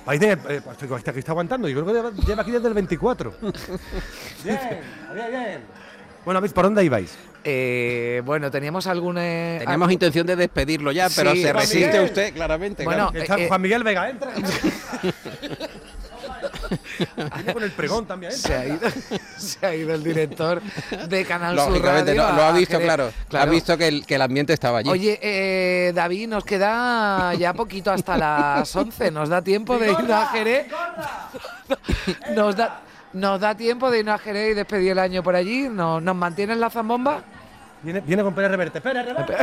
Tiene, 0.09 0.33
eh, 0.33 0.37
pues, 0.65 0.77
estoy- 0.83 0.97
está, 0.99 1.11
aquí 1.11 1.21
está 1.21 1.33
aguantando. 1.33 1.69
Yo 1.69 1.85
creo 1.85 2.13
que 2.13 2.23
lleva, 2.23 2.43
aquí 2.43 2.51
desde 2.51 2.69
el 2.69 2.75
24. 2.75 3.35
bien, 4.45 4.59
bien, 5.15 5.31
bien. 5.31 5.61
Bueno, 6.25 6.41
¿veis 6.41 6.53
por 6.53 6.65
dónde 6.65 6.85
ibais? 6.85 7.17
Eh, 7.45 8.21
bueno, 8.25 8.51
teníamos 8.51 8.87
algún. 8.87 9.17
eh, 9.19 9.59
teníamos 9.61 9.91
intención 9.93 10.27
de 10.27 10.37
despedirlo 10.37 10.93
ya, 10.93 11.09
pero 11.15 11.33
Sí, 11.33 11.43
se 11.43 11.53
resiste 11.53 11.87
Miguel. 11.87 12.05
usted, 12.05 12.35
claramente. 12.35 12.85
Bueno, 12.85 13.11
claro. 13.11 13.23
Está 13.23 13.39
eh, 13.39 13.49
Juan 13.49 13.61
Miguel 13.63 13.83
Vega, 13.85 14.11
entra. 14.11 14.33
Viene 17.35 17.53
con 17.53 17.63
el 17.63 17.71
pregón 17.73 18.07
también, 18.07 18.33
se 18.33 18.55
ha, 18.55 18.67
ido, 18.67 18.89
se 19.37 19.67
ha 19.67 19.75
ido 19.75 19.95
el 19.95 20.03
director 20.03 20.61
de 21.09 21.25
Canal 21.25 21.57
Sur 21.59 21.69
Lógicamente, 21.71 22.15
Radio 22.15 22.31
no, 22.31 22.37
lo 22.37 22.43
ha 22.43 22.53
visto, 22.53 22.79
claro. 22.79 23.13
Claro. 23.29 23.51
Ha 23.51 23.53
visto 23.53 23.79
que 23.79 23.89
el, 23.89 24.07
que 24.07 24.17
el 24.17 24.23
ambiente 24.23 24.53
estaba 24.53 24.79
allí. 24.79 24.91
Oye, 24.91 25.19
eh, 25.23 25.93
David, 25.95 26.29
nos 26.29 26.45
queda 26.45 27.35
ya 27.35 27.53
poquito 27.55 27.91
hasta 27.91 28.17
las 28.17 28.75
11. 28.75 29.11
¿Nos 29.11 29.29
da 29.29 29.43
tiempo 29.43 29.79
de 29.79 29.93
irnos 29.93 30.11
a 30.11 30.27
Jerez? 30.27 30.67
¿Nos 32.35 32.57
da, 32.57 32.81
¿Nos 33.13 33.41
da 33.41 33.55
tiempo 33.55 33.91
de 33.91 34.01
irnos 34.01 34.15
a 34.15 34.19
Jerez 34.19 34.53
y 34.53 34.55
despedir 34.55 34.93
el 34.93 34.99
año 34.99 35.23
por 35.23 35.35
allí? 35.35 35.69
¿Nos, 35.69 36.03
nos 36.03 36.17
mantienen 36.17 36.61
la 36.61 36.71
zambomba? 36.71 37.23
Viene, 37.83 38.01
viene 38.01 38.23
con 38.23 38.35
Pérez 38.35 38.51
Reverte. 38.51 38.81
Pérez 38.81 39.07
Reverte. 39.07 39.35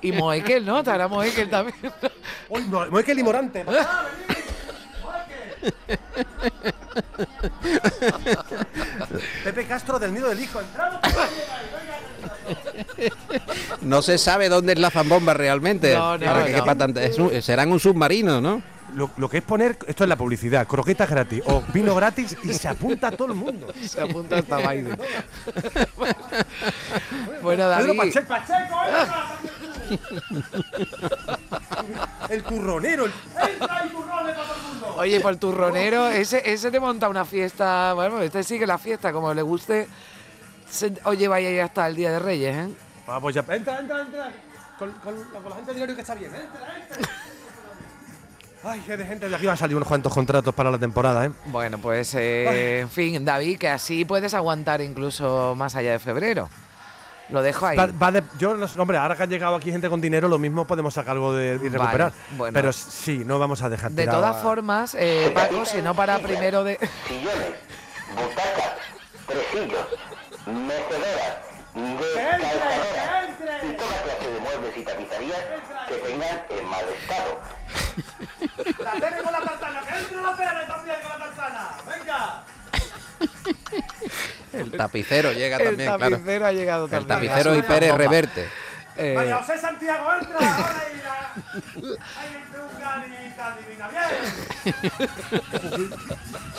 Y 0.00 0.12
Moekel, 0.12 0.64
¿no? 0.64 0.78
Estará 0.78 1.08
Moekel 1.08 1.48
también. 1.48 1.76
Uy, 2.48 2.64
es 2.98 3.04
que 3.04 3.14
limorante. 3.14 3.64
Pepe 9.44 9.66
Castro 9.66 9.98
del 9.98 10.14
Nido 10.14 10.28
del 10.28 10.40
Hijo. 10.40 10.60
entrado. 10.60 11.00
No 13.80 14.02
se 14.02 14.18
sabe 14.18 14.48
dónde 14.48 14.74
es 14.74 14.78
la 14.78 14.90
zambomba 14.90 15.34
realmente. 15.34 15.94
No, 15.94 16.16
no, 16.18 16.24
Para 16.26 16.44
que 16.46 16.60
un- 17.20 17.42
serán 17.42 17.72
un 17.72 17.80
submarino, 17.80 18.40
¿no? 18.40 18.62
Lo, 18.94 19.10
lo 19.16 19.28
que 19.30 19.38
es 19.38 19.42
poner, 19.42 19.78
esto 19.86 20.04
es 20.04 20.08
la 20.08 20.16
publicidad, 20.16 20.66
croquetas 20.66 21.08
gratis 21.08 21.42
o 21.46 21.62
vino 21.72 21.94
gratis 21.94 22.36
y 22.42 22.52
se 22.52 22.68
apunta 22.68 23.08
a 23.08 23.12
todo 23.12 23.28
el 23.28 23.34
mundo. 23.38 23.72
Se 23.88 24.02
apunta 24.02 24.36
hasta 24.36 24.58
Biden. 24.58 24.98
bueno, 27.42 27.42
Pedro 27.42 27.68
David. 27.94 28.12
Pacheco. 28.28 28.76
El 32.28 32.42
turronero, 32.42 33.06
el, 33.06 33.12
entra 33.50 33.78
el 33.82 33.90
turrón 33.90 34.26
de 34.26 34.32
todo 34.34 34.54
el 34.54 34.62
mundo. 34.62 34.71
Oye, 34.96 35.20
por 35.20 35.32
el 35.32 35.38
turronero, 35.38 36.08
ese, 36.08 36.42
ese 36.50 36.70
te 36.70 36.80
monta 36.80 37.08
una 37.08 37.24
fiesta. 37.24 37.92
Bueno, 37.94 38.20
este 38.20 38.42
sigue 38.42 38.66
la 38.66 38.78
fiesta, 38.78 39.12
como 39.12 39.32
le 39.34 39.42
guste. 39.42 39.88
Se, 40.70 40.92
oye, 41.04 41.28
vaya 41.28 41.50
ya 41.50 41.64
hasta 41.64 41.86
el 41.86 41.96
Día 41.96 42.12
de 42.12 42.18
Reyes, 42.18 42.56
¿eh? 42.56 42.74
Vamos 43.06 43.34
ya, 43.34 43.44
entra, 43.48 43.78
entra, 43.80 44.00
entra. 44.00 44.32
Con, 44.78 44.90
con, 44.92 45.14
con 45.24 45.50
la 45.50 45.56
gente 45.56 45.70
del 45.70 45.76
diario 45.76 45.94
que 45.94 46.00
está 46.00 46.14
bien, 46.14 46.34
entra, 46.34 46.76
entra. 46.76 47.12
Ay, 48.64 48.80
qué 48.86 48.96
de 48.96 49.04
gente 49.04 49.28
de 49.28 49.34
aquí 49.34 49.44
van 49.44 49.54
a 49.54 49.56
salir 49.56 49.76
unos 49.76 49.88
cuantos 49.88 50.14
contratos 50.14 50.54
para 50.54 50.70
la 50.70 50.78
temporada, 50.78 51.26
¿eh? 51.26 51.32
Bueno, 51.46 51.78
pues, 51.78 52.14
eh, 52.14 52.80
en 52.80 52.88
fin, 52.88 53.24
David, 53.24 53.58
que 53.58 53.68
así 53.68 54.04
puedes 54.04 54.34
aguantar 54.34 54.80
incluso 54.80 55.54
más 55.56 55.74
allá 55.74 55.92
de 55.92 55.98
febrero. 55.98 56.48
Lo 57.28 57.40
dejo 57.42 57.66
ahí. 57.66 57.76
Va, 57.76 57.86
va 57.86 58.10
de- 58.12 58.22
yo, 58.38 58.54
no 58.56 58.68
sé, 58.68 58.78
hombre, 58.80 58.98
ahora 58.98 59.16
que 59.16 59.22
han 59.22 59.30
llegado 59.30 59.54
aquí 59.56 59.70
gente 59.70 59.88
con 59.88 60.00
dinero, 60.00 60.28
lo 60.28 60.38
mismo 60.38 60.66
podemos 60.66 60.92
sacar 60.94 61.12
algo 61.12 61.32
de, 61.34 61.58
y 61.62 61.68
recuperar. 61.68 62.12
bueno. 62.32 62.54
Pero 62.54 62.72
sí, 62.72 63.22
no 63.24 63.38
vamos 63.38 63.62
a 63.62 63.68
dejar 63.70 63.90
De 63.92 64.06
todas 64.06 64.36
a- 64.36 64.40
formas, 64.42 64.94
eh, 64.98 65.30
Paco, 65.34 65.64
si 65.64 65.80
no 65.82 65.94
para 65.94 66.18
primero 66.18 66.62
de. 66.64 66.78
sillones, 67.08 67.54
butacas, 68.14 68.72
tresillos, 69.26 69.86
mecedoras, 70.46 71.38
descalzadoras 71.74 73.64
y 73.64 73.72
toda 73.76 74.02
clase 74.02 74.30
de 74.30 74.40
muebles 74.40 74.76
y 74.76 74.82
tapicerías 74.84 75.38
que 75.88 75.94
tengan 75.94 76.42
en 76.50 76.68
mal 76.68 76.84
estado. 77.00 77.40
¡La 78.84 78.92
Tere 78.92 79.22
con 79.22 79.32
la 79.32 79.40
tartana! 79.40 79.80
¡Que 79.88 79.98
entre 79.98 80.20
la 80.22 80.36
Tere 80.36 80.66
también 80.66 80.96
con 81.02 81.10
la 81.18 81.26
tartana! 81.26 81.70
¡Venga! 81.86 82.42
El 84.52 84.70
tapicero 84.72 85.32
llega 85.32 85.56
El 85.56 85.64
también, 85.64 85.88
claro. 85.96 86.16
tapicero 86.16 86.46
ha 86.46 86.52
llegado 86.52 86.84
El 86.84 86.90
también. 86.90 87.32
tapicero 87.32 87.54
y 87.56 87.62
Pérez 87.62 87.94
Reverte. 87.94 88.46
Eh, 88.96 89.14
María 89.16 89.36
José 89.38 89.56
Santiago, 89.58 90.06
entra 90.20 90.36
ahora 90.38 90.84
y 90.92 90.96
la. 91.02 91.32
Entre 92.26 92.60
un 92.60 92.68
divina, 93.58 93.88
bien. 93.88 94.04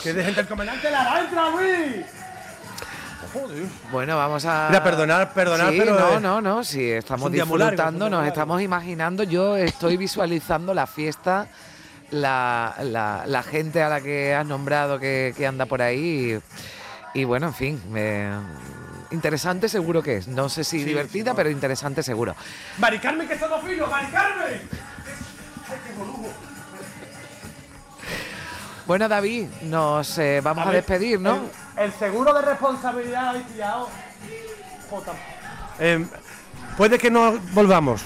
que 0.02 0.12
de 0.12 0.24
gente 0.24 0.40
el 0.40 0.48
comandante 0.48 0.90
Lara, 0.90 1.20
entra, 1.20 1.50
Luis. 1.50 2.06
Joder. 3.32 3.64
Bueno, 3.90 4.16
vamos 4.16 4.44
a. 4.44 4.66
Mira, 4.68 4.82
perdonar, 4.82 5.32
perdonar, 5.32 5.72
Sí, 5.72 5.78
pero, 5.78 5.98
No, 5.98 6.20
no, 6.20 6.40
no. 6.40 6.64
Sí, 6.64 6.90
estamos 6.90 7.30
largo, 7.32 7.52
disfrutando, 7.52 8.06
es 8.06 8.10
día 8.10 8.18
nos 8.20 8.28
estamos 8.28 8.62
imaginando. 8.62 9.22
Yo 9.22 9.56
estoy 9.56 9.96
visualizando 9.96 10.74
la 10.74 10.86
fiesta, 10.86 11.46
la, 12.10 12.74
la- 12.82 13.24
la 13.26 13.42
gente 13.42 13.82
a 13.82 13.88
la 13.88 14.00
que 14.00 14.34
has 14.34 14.46
nombrado 14.46 14.98
que, 14.98 15.34
que 15.36 15.46
anda 15.46 15.66
por 15.66 15.82
ahí. 15.82 16.36
Y, 16.36 16.40
y 17.14 17.24
bueno, 17.24 17.46
en 17.46 17.54
fin. 17.54 17.82
me- 17.90 18.30
interesante 19.10 19.68
seguro 19.68 20.02
que 20.02 20.16
es. 20.18 20.28
No 20.28 20.48
sé 20.48 20.64
si 20.64 20.82
divertida, 20.82 21.34
pero 21.34 21.48
interesante 21.48 22.02
seguro. 22.02 22.34
Mari 22.78 22.98
Carmen, 22.98 23.28
que 23.28 23.38
somos 23.38 23.62
filos, 23.64 23.88
Mari 23.88 24.06
Carmen. 24.08 24.60
Ay, 25.68 25.78
qué 25.86 25.92
boludo. 25.96 26.28
Bueno, 28.86 29.08
David, 29.08 29.46
nos 29.62 30.18
eh, 30.18 30.40
vamos 30.42 30.66
a, 30.66 30.70
ver, 30.70 30.76
despedir, 30.76 31.20
¿no? 31.20 31.48
El, 31.76 31.84
el 31.84 31.92
seguro 31.92 32.34
de 32.34 32.42
responsabilidad 32.42 33.28
habéis 33.28 33.46
pillado. 33.46 33.88
Eh, 35.78 36.06
puede 36.76 36.98
que 36.98 37.10
no 37.10 37.38
volvamos. 37.52 38.02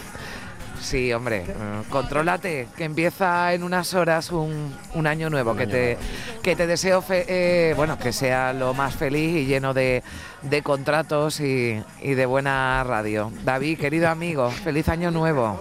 Sí, 0.81 1.13
hombre, 1.13 1.45
eh, 1.47 1.83
contrólate, 1.91 2.69
que 2.77 2.85
empieza 2.85 3.53
en 3.53 3.63
unas 3.63 3.95
horas 3.95 4.31
un, 4.33 4.75
un 4.95 5.07
año 5.07 5.29
nuevo, 5.29 5.57
que 5.57 5.67
te, 5.67 5.99
que 6.43 6.55
te 6.57 6.67
deseo, 6.67 7.03
fe- 7.03 7.25
eh, 7.29 7.75
bueno, 7.77 7.99
que 7.99 8.13
sea 8.13 8.53
lo 8.53 8.75
más 8.75 8.95
feliz 8.95 9.37
y 9.37 9.47
lleno 9.47 9.75
de, 9.75 10.03
de 10.43 10.63
contratos 10.63 11.41
y, 11.41 11.83
y 12.01 12.15
de 12.15 12.27
buena 12.27 12.85
radio. 12.85 13.33
David, 13.45 13.79
querido 13.79 14.09
amigo, 14.09 14.51
feliz 14.51 14.89
año 14.89 15.11
nuevo. 15.11 15.61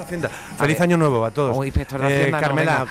Hacienda. 0.00 0.28
Feliz 0.58 0.80
año 0.80 0.96
nuevo 0.96 1.24
a 1.24 1.30
todos. 1.30 1.56
Oh, 1.56 1.64
inspector 1.64 2.00
de 2.00 2.06
Hacienda, 2.06 2.40
no, 2.40 2.46
Carmela, 2.46 2.86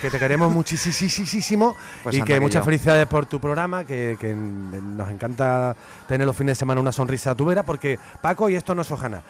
que, 0.00 0.10
te 0.10 0.18
queremos 0.18 0.52
muchísimo 0.52 1.76
Pues 2.02 2.14
y 2.16 2.22
que 2.22 2.34
que 2.34 2.40
muchas 2.40 2.60
yo. 2.60 2.64
felicidades 2.64 3.06
por 3.06 3.26
tu 3.26 3.40
programa, 3.40 3.84
que, 3.84 4.16
que 4.18 4.34
nos 4.34 5.10
encanta 5.10 5.76
tener 6.08 6.26
los 6.26 6.36
fines 6.36 6.52
de 6.52 6.60
semana 6.60 6.80
una 6.80 6.92
sonrisa 6.92 7.32
a 7.32 7.34
tu 7.34 7.44
vera, 7.44 7.62
porque 7.62 7.98
Paco, 8.22 8.48
y 8.48 8.54
esto 8.56 8.74
no 8.74 8.82
es 8.82 8.90
hojana, 8.90 9.22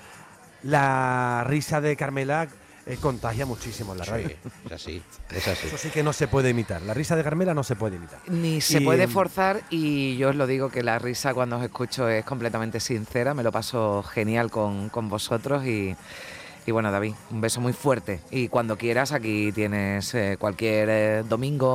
la 0.63 1.45
risa 1.47 1.81
de 1.81 1.97
Carmela 1.97 2.49
eh, 2.87 2.97
contagia 3.01 3.47
muchísimo 3.47 3.93
en 3.93 3.99
la 3.99 4.05
radio. 4.05 4.29
Sí, 4.29 4.37
es 4.67 4.73
así, 4.73 5.03
es 5.35 5.49
así. 5.49 5.67
Eso 5.67 5.79
sí 5.79 5.91
que 5.91 6.03
no 6.05 6.13
se 6.13 6.29
puede 6.29 6.51
imitar. 6.51 6.83
La 6.83 6.95
risa 6.95 7.17
de 7.17 7.25
Carmela 7.25 7.53
no 7.55 7.65
se 7.65 7.75
puede 7.75 7.97
imitar. 7.97 8.21
Ni 8.29 8.61
se 8.61 8.79
Y- 8.81 8.85
puede 8.85 9.09
forzar 9.09 9.63
y 9.71 10.17
yo 10.17 10.29
os 10.31 10.37
lo 10.37 10.47
digo 10.47 10.71
que 10.71 10.83
la 10.85 10.99
risa 10.99 11.35
cuando 11.35 11.57
os 11.59 11.65
escucho 11.65 12.09
es 12.09 12.25
completamente 12.25 12.79
sincera, 12.81 13.35
me 13.35 13.43
lo 13.43 13.51
paso 13.51 14.03
genial 14.05 14.51
con, 14.51 14.89
con 14.89 15.09
vosotros 15.09 15.65
y, 15.67 15.97
y 16.67 16.73
bueno 16.73 16.91
David, 16.91 17.15
un 17.31 17.41
beso 17.41 17.61
muy 17.61 17.73
fuerte 17.73 18.21
y 18.31 18.49
cuando 18.49 18.77
quieras 18.77 19.13
aquí 19.13 19.53
tienes 19.53 20.13
eh, 20.15 20.37
cualquier 20.39 20.89
eh, 20.91 21.23
domingo 21.29 21.69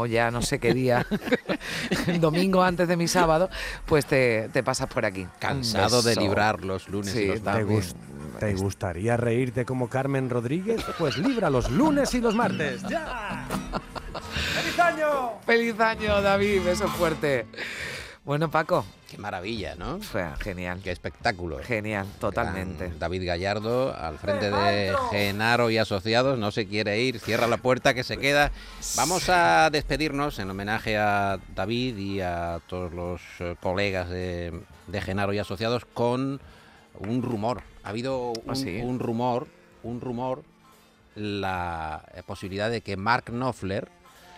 o 0.00 0.06
ya 0.06 0.30
no 0.30 0.40
sé 0.40 0.58
qué 0.60 0.72
día, 0.72 1.04
domingo 2.20 2.62
antes 2.62 2.86
de 2.88 2.96
mi 2.96 3.08
sábado, 3.08 3.50
pues 3.86 4.06
te, 4.06 4.48
te 4.52 4.62
pasas 4.62 4.88
por 4.88 5.04
aquí. 5.04 5.26
Cansado 5.38 6.02
de 6.02 6.16
librar 6.16 6.64
los 6.64 6.88
lunes 6.88 7.12
Sí, 7.12 7.22
y 7.22 7.26
los 7.28 7.42
¿Te, 7.42 7.64
gust- 7.66 7.96
te 8.38 8.54
gustaría 8.54 9.16
reírte 9.16 9.64
como 9.64 9.88
Carmen 9.88 10.30
Rodríguez? 10.30 10.82
Pues 10.98 11.18
libra 11.18 11.50
los 11.50 11.70
lunes 11.70 12.14
y 12.14 12.20
los 12.20 12.34
martes. 12.34 12.82
¡Ya! 12.88 13.46
¡Feliz 14.54 14.78
año! 14.78 15.30
Feliz 15.44 15.80
año 15.80 16.20
David, 16.22 16.62
beso 16.64 16.86
fuerte. 16.88 17.46
Bueno 18.28 18.50
Paco, 18.50 18.84
Qué 19.10 19.16
maravilla, 19.16 19.74
¿no? 19.74 20.00
fue 20.00 20.22
genial, 20.40 20.80
Qué 20.84 20.90
espectáculo. 20.90 21.60
genial, 21.62 22.06
totalmente. 22.20 22.88
Gran 22.88 22.98
David 22.98 23.26
Gallardo 23.26 23.96
al 23.96 24.18
frente 24.18 24.50
de 24.50 24.94
Genaro 25.10 25.70
y 25.70 25.78
Asociados, 25.78 26.38
no 26.38 26.50
se 26.50 26.66
quiere 26.66 27.00
ir, 27.00 27.20
cierra 27.20 27.46
la 27.46 27.56
puerta 27.56 27.94
que 27.94 28.04
se 28.04 28.18
queda. 28.18 28.52
Vamos 28.96 29.30
a 29.30 29.70
despedirnos 29.70 30.38
en 30.40 30.50
homenaje 30.50 30.98
a 30.98 31.38
David 31.54 31.96
y 31.96 32.20
a 32.20 32.60
todos 32.66 32.92
los 32.92 33.22
eh, 33.40 33.56
colegas 33.62 34.10
de, 34.10 34.60
de 34.88 35.00
Genaro 35.00 35.32
y 35.32 35.38
Asociados 35.38 35.86
con 35.86 36.38
un 36.98 37.22
rumor. 37.22 37.62
Ha 37.82 37.88
habido 37.88 38.32
un, 38.32 38.42
¿Ah, 38.46 38.54
sí? 38.56 38.78
un 38.82 38.98
rumor, 38.98 39.48
un 39.82 40.02
rumor, 40.02 40.42
la 41.14 42.04
posibilidad 42.26 42.70
de 42.70 42.82
que 42.82 42.98
Mark 42.98 43.24
Knopfler 43.30 43.88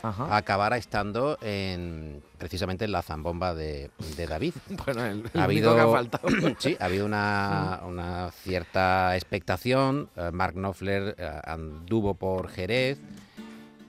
Ajá. 0.02 0.36
acabara 0.36 0.76
estando 0.76 1.38
en 1.42 2.22
precisamente 2.38 2.84
en 2.86 2.92
la 2.92 3.02
zambomba 3.02 3.54
de, 3.54 3.90
de 4.16 4.26
David. 4.26 4.54
Bueno, 4.84 5.04
el, 5.04 5.24
el 5.32 5.40
ha 5.40 5.44
habido, 5.44 5.74
que 5.74 5.80
ha 5.80 5.88
faltado. 5.88 6.28
sí, 6.58 6.76
ha 6.80 6.86
habido 6.86 7.06
una, 7.06 7.80
una 7.86 8.30
cierta 8.30 9.14
expectación. 9.16 10.08
Eh, 10.16 10.30
Mark 10.32 10.54
Knopfler 10.54 11.14
eh, 11.18 11.40
anduvo 11.44 12.14
por 12.14 12.48
Jerez 12.48 12.98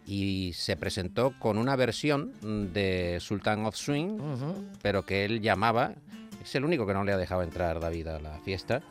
y 0.05 0.51
se 0.53 0.75
presentó 0.75 1.33
con 1.39 1.57
una 1.57 1.75
versión 1.77 2.33
de 2.73 3.17
Sultan 3.21 3.65
of 3.65 3.75
Swing, 3.75 4.19
pero 4.81 5.05
que 5.05 5.23
él 5.23 5.41
llamaba, 5.41 5.93
es 6.43 6.53
el 6.55 6.65
único 6.65 6.85
que 6.85 6.93
no 6.93 7.05
le 7.05 7.13
ha 7.13 7.17
dejado 7.17 7.43
entrar 7.43 7.79
David 7.79 8.07
a 8.07 8.19
la 8.19 8.39
fiesta, 8.39 8.81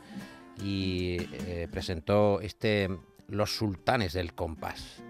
y 0.63 1.17
eh, 1.45 1.67
presentó 1.71 2.39
este 2.41 2.89
Los 3.27 3.55
Sultanes 3.55 4.13
del 4.13 4.33
Compás. 4.33 5.03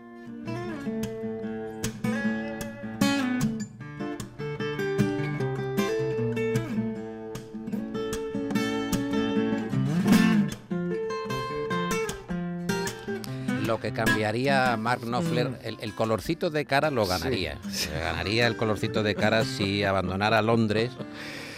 Lo 13.72 13.80
que 13.80 13.94
cambiaría 13.94 14.76
Mark 14.76 15.00
Knopfler, 15.06 15.58
el, 15.64 15.78
el 15.80 15.96
colorcito 15.96 16.50
de 16.50 16.66
cara 16.66 16.92
lo 16.92 17.06
ganaría. 17.06 17.58
Ganaría 18.04 18.46
el 18.48 18.58
colorcito 18.58 19.02
de 19.02 19.16
cara 19.16 19.46
si 19.46 19.86
abandonara 19.86 20.42
Londres, 20.42 20.92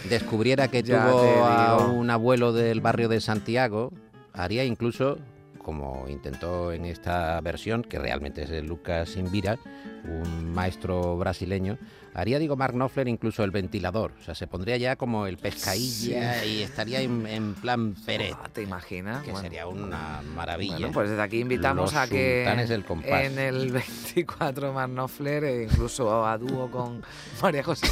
descubriera 0.08 0.68
que 0.68 0.84
Ya 0.84 1.10
tuvo 1.10 1.44
a 1.44 1.88
un 1.88 2.10
abuelo 2.10 2.52
del 2.52 2.80
barrio 2.80 3.08
de 3.08 3.20
Santiago, 3.20 3.92
haría 4.32 4.62
incluso, 4.62 5.18
como 5.58 6.06
intentó 6.08 6.72
en 6.72 6.84
esta 6.84 7.40
versión, 7.40 7.82
que 7.82 7.98
realmente 7.98 8.44
es 8.44 8.48
de 8.50 8.62
Lucas 8.62 9.16
Invira, 9.16 9.58
un 10.04 10.54
maestro 10.54 11.16
brasileño, 11.16 11.78
haría, 12.14 12.38
digo, 12.38 12.56
Mark 12.56 12.72
Knopfler 12.74 13.08
incluso 13.08 13.44
el 13.44 13.50
ventilador. 13.50 14.12
O 14.20 14.24
sea, 14.24 14.34
se 14.34 14.46
pondría 14.46 14.76
ya 14.76 14.96
como 14.96 15.26
el 15.26 15.36
pescailla 15.36 16.44
y 16.44 16.62
estaría 16.62 17.00
en, 17.00 17.26
en 17.26 17.54
plan 17.54 17.94
Ah, 18.34 18.48
¿Te 18.52 18.62
imaginas? 18.62 19.22
que 19.24 19.32
Bueno. 19.32 19.42
sería 19.44 19.66
una 19.66 20.22
maravilla. 20.34 20.76
Bueno, 20.76 20.92
pues 20.92 21.10
desde 21.10 21.22
aquí 21.22 21.40
invitamos 21.40 21.92
Los 21.92 22.00
a 22.02 22.08
que 22.08 22.44
del 22.68 22.84
en 23.26 23.38
el 23.38 23.72
24 24.14 24.72
Mark 24.72 24.90
Knopfler, 24.92 25.44
e 25.44 25.62
incluso 25.64 26.24
a 26.26 26.38
dúo 26.38 26.70
con 26.70 27.02
María 27.42 27.62
José. 27.62 27.86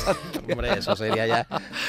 Hombre, 0.51 0.79
eso 0.79 0.95
sería 0.97 1.27
ya. 1.27 1.47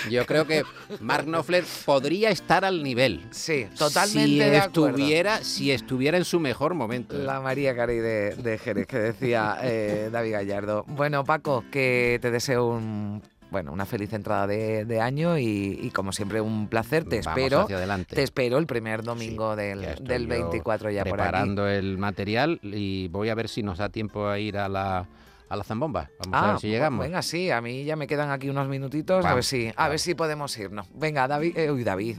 Yo 0.10 0.26
creo 0.26 0.46
que 0.48 0.64
Mark 1.00 1.26
Knopfler 1.26 1.64
podría 1.86 2.30
estar 2.30 2.66
al 2.66 2.84
nivel. 2.84 3.26
Sí, 3.32 3.68
totalmente 3.78 4.30
si 4.30 4.38
de 4.40 4.58
acuerdo. 4.58 4.88
estuviera, 4.90 5.44
si 5.44 5.72
estuviera 5.72 6.18
en 6.18 6.26
su 6.26 6.40
mejor 6.40 6.74
momento. 6.74 7.16
La 7.18 7.40
María 7.40 7.74
de, 8.02 8.36
de 8.36 8.58
Jerez 8.58 8.88
que 8.88 8.98
decía 8.98 9.58
eh, 9.62 10.10
David 10.12 10.32
Gallardo. 10.34 10.86
Bueno, 10.88 11.24
Paco, 11.24 11.64
que 11.72 12.20
te 12.24 12.32
deseo 12.32 12.68
un 12.68 13.22
bueno, 13.52 13.72
una 13.74 13.86
feliz 13.86 14.12
entrada 14.14 14.48
de, 14.48 14.86
de 14.86 15.00
año 15.02 15.38
y, 15.38 15.78
y, 15.84 15.92
como 15.92 16.12
siempre 16.14 16.40
un 16.42 16.68
placer. 16.70 17.04
Te 17.04 17.20
Vamos 17.22 17.38
espero. 17.38 17.60
hacia 17.62 17.76
adelante. 17.78 18.16
Te 18.16 18.24
espero 18.24 18.58
el 18.58 18.66
primer 18.66 19.04
domingo 19.04 19.54
Sí, 19.56 19.62
del, 19.62 19.96
del 20.04 20.24
yo 20.24 20.30
24 20.30 20.90
ya 20.90 21.04
por 21.04 21.20
aquí. 21.20 21.30
preparando 21.30 21.68
el 21.68 21.98
material 22.00 22.60
y 22.64 23.10
voy 23.10 23.28
a 23.30 23.36
ver 23.36 23.50
si 23.50 23.62
nos 23.62 23.78
da 23.78 23.90
tiempo 23.90 24.28
a 24.28 24.40
ir 24.40 24.58
a 24.58 24.68
la, 24.70 25.06
a 25.50 25.56
la 25.56 25.64
zambomba. 25.64 26.10
Vamos 26.26 26.34
a 26.42 26.48
ver 26.48 26.56
si 26.56 26.62
pues 26.68 26.72
llegamos. 26.72 27.06
Venga, 27.06 27.22
sí, 27.22 27.52
a 27.52 27.62
mí 27.62 27.84
ya 27.84 27.96
me 27.96 28.08
quedan 28.08 28.32
aquí 28.32 28.50
unos 28.50 28.68
minutitos. 28.70 29.24
a 29.24 29.36
ver 29.36 29.44
si, 29.44 29.68
a 29.68 29.74
vamos. 29.76 29.90
ver 29.92 30.00
si 30.00 30.16
podemos 30.16 30.58
irnos. 30.58 30.88
Venga, 30.96 31.28
David. 31.28 31.56
eh, 31.56 31.70
uy, 31.70 31.84
David. 31.84 32.18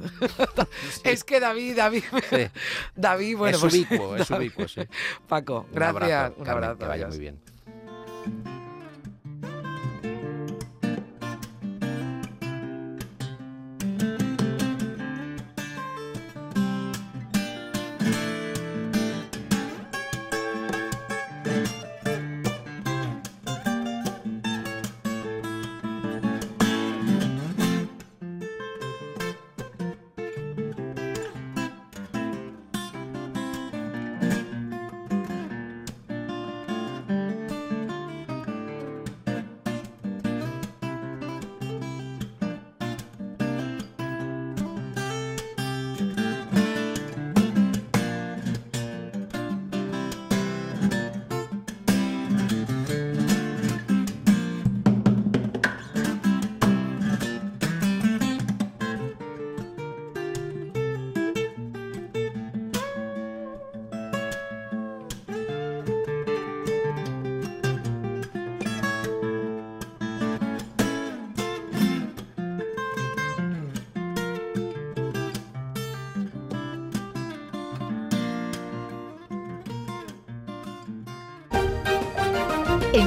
es 1.04 1.24
que 1.24 1.40
David, 1.40 1.76
David. 1.76 2.04
Sí. 2.30 2.46
David, 2.94 3.36
bueno, 3.38 3.56
es 3.56 3.60
pues, 3.60 3.74
ubicuo, 3.74 4.14
es 4.16 4.30
ubicuo, 4.30 4.68
sí. 4.68 4.82
Paco, 5.26 5.66
Un 5.68 5.74
gracias. 5.74 6.00
abrazo, 6.12 6.34
un 6.38 6.44
Carmen, 6.44 6.64
abrazo. 6.64 6.78
que 6.78 6.86
vaya 6.86 7.08
muy 7.08 7.18
bien. 7.18 7.53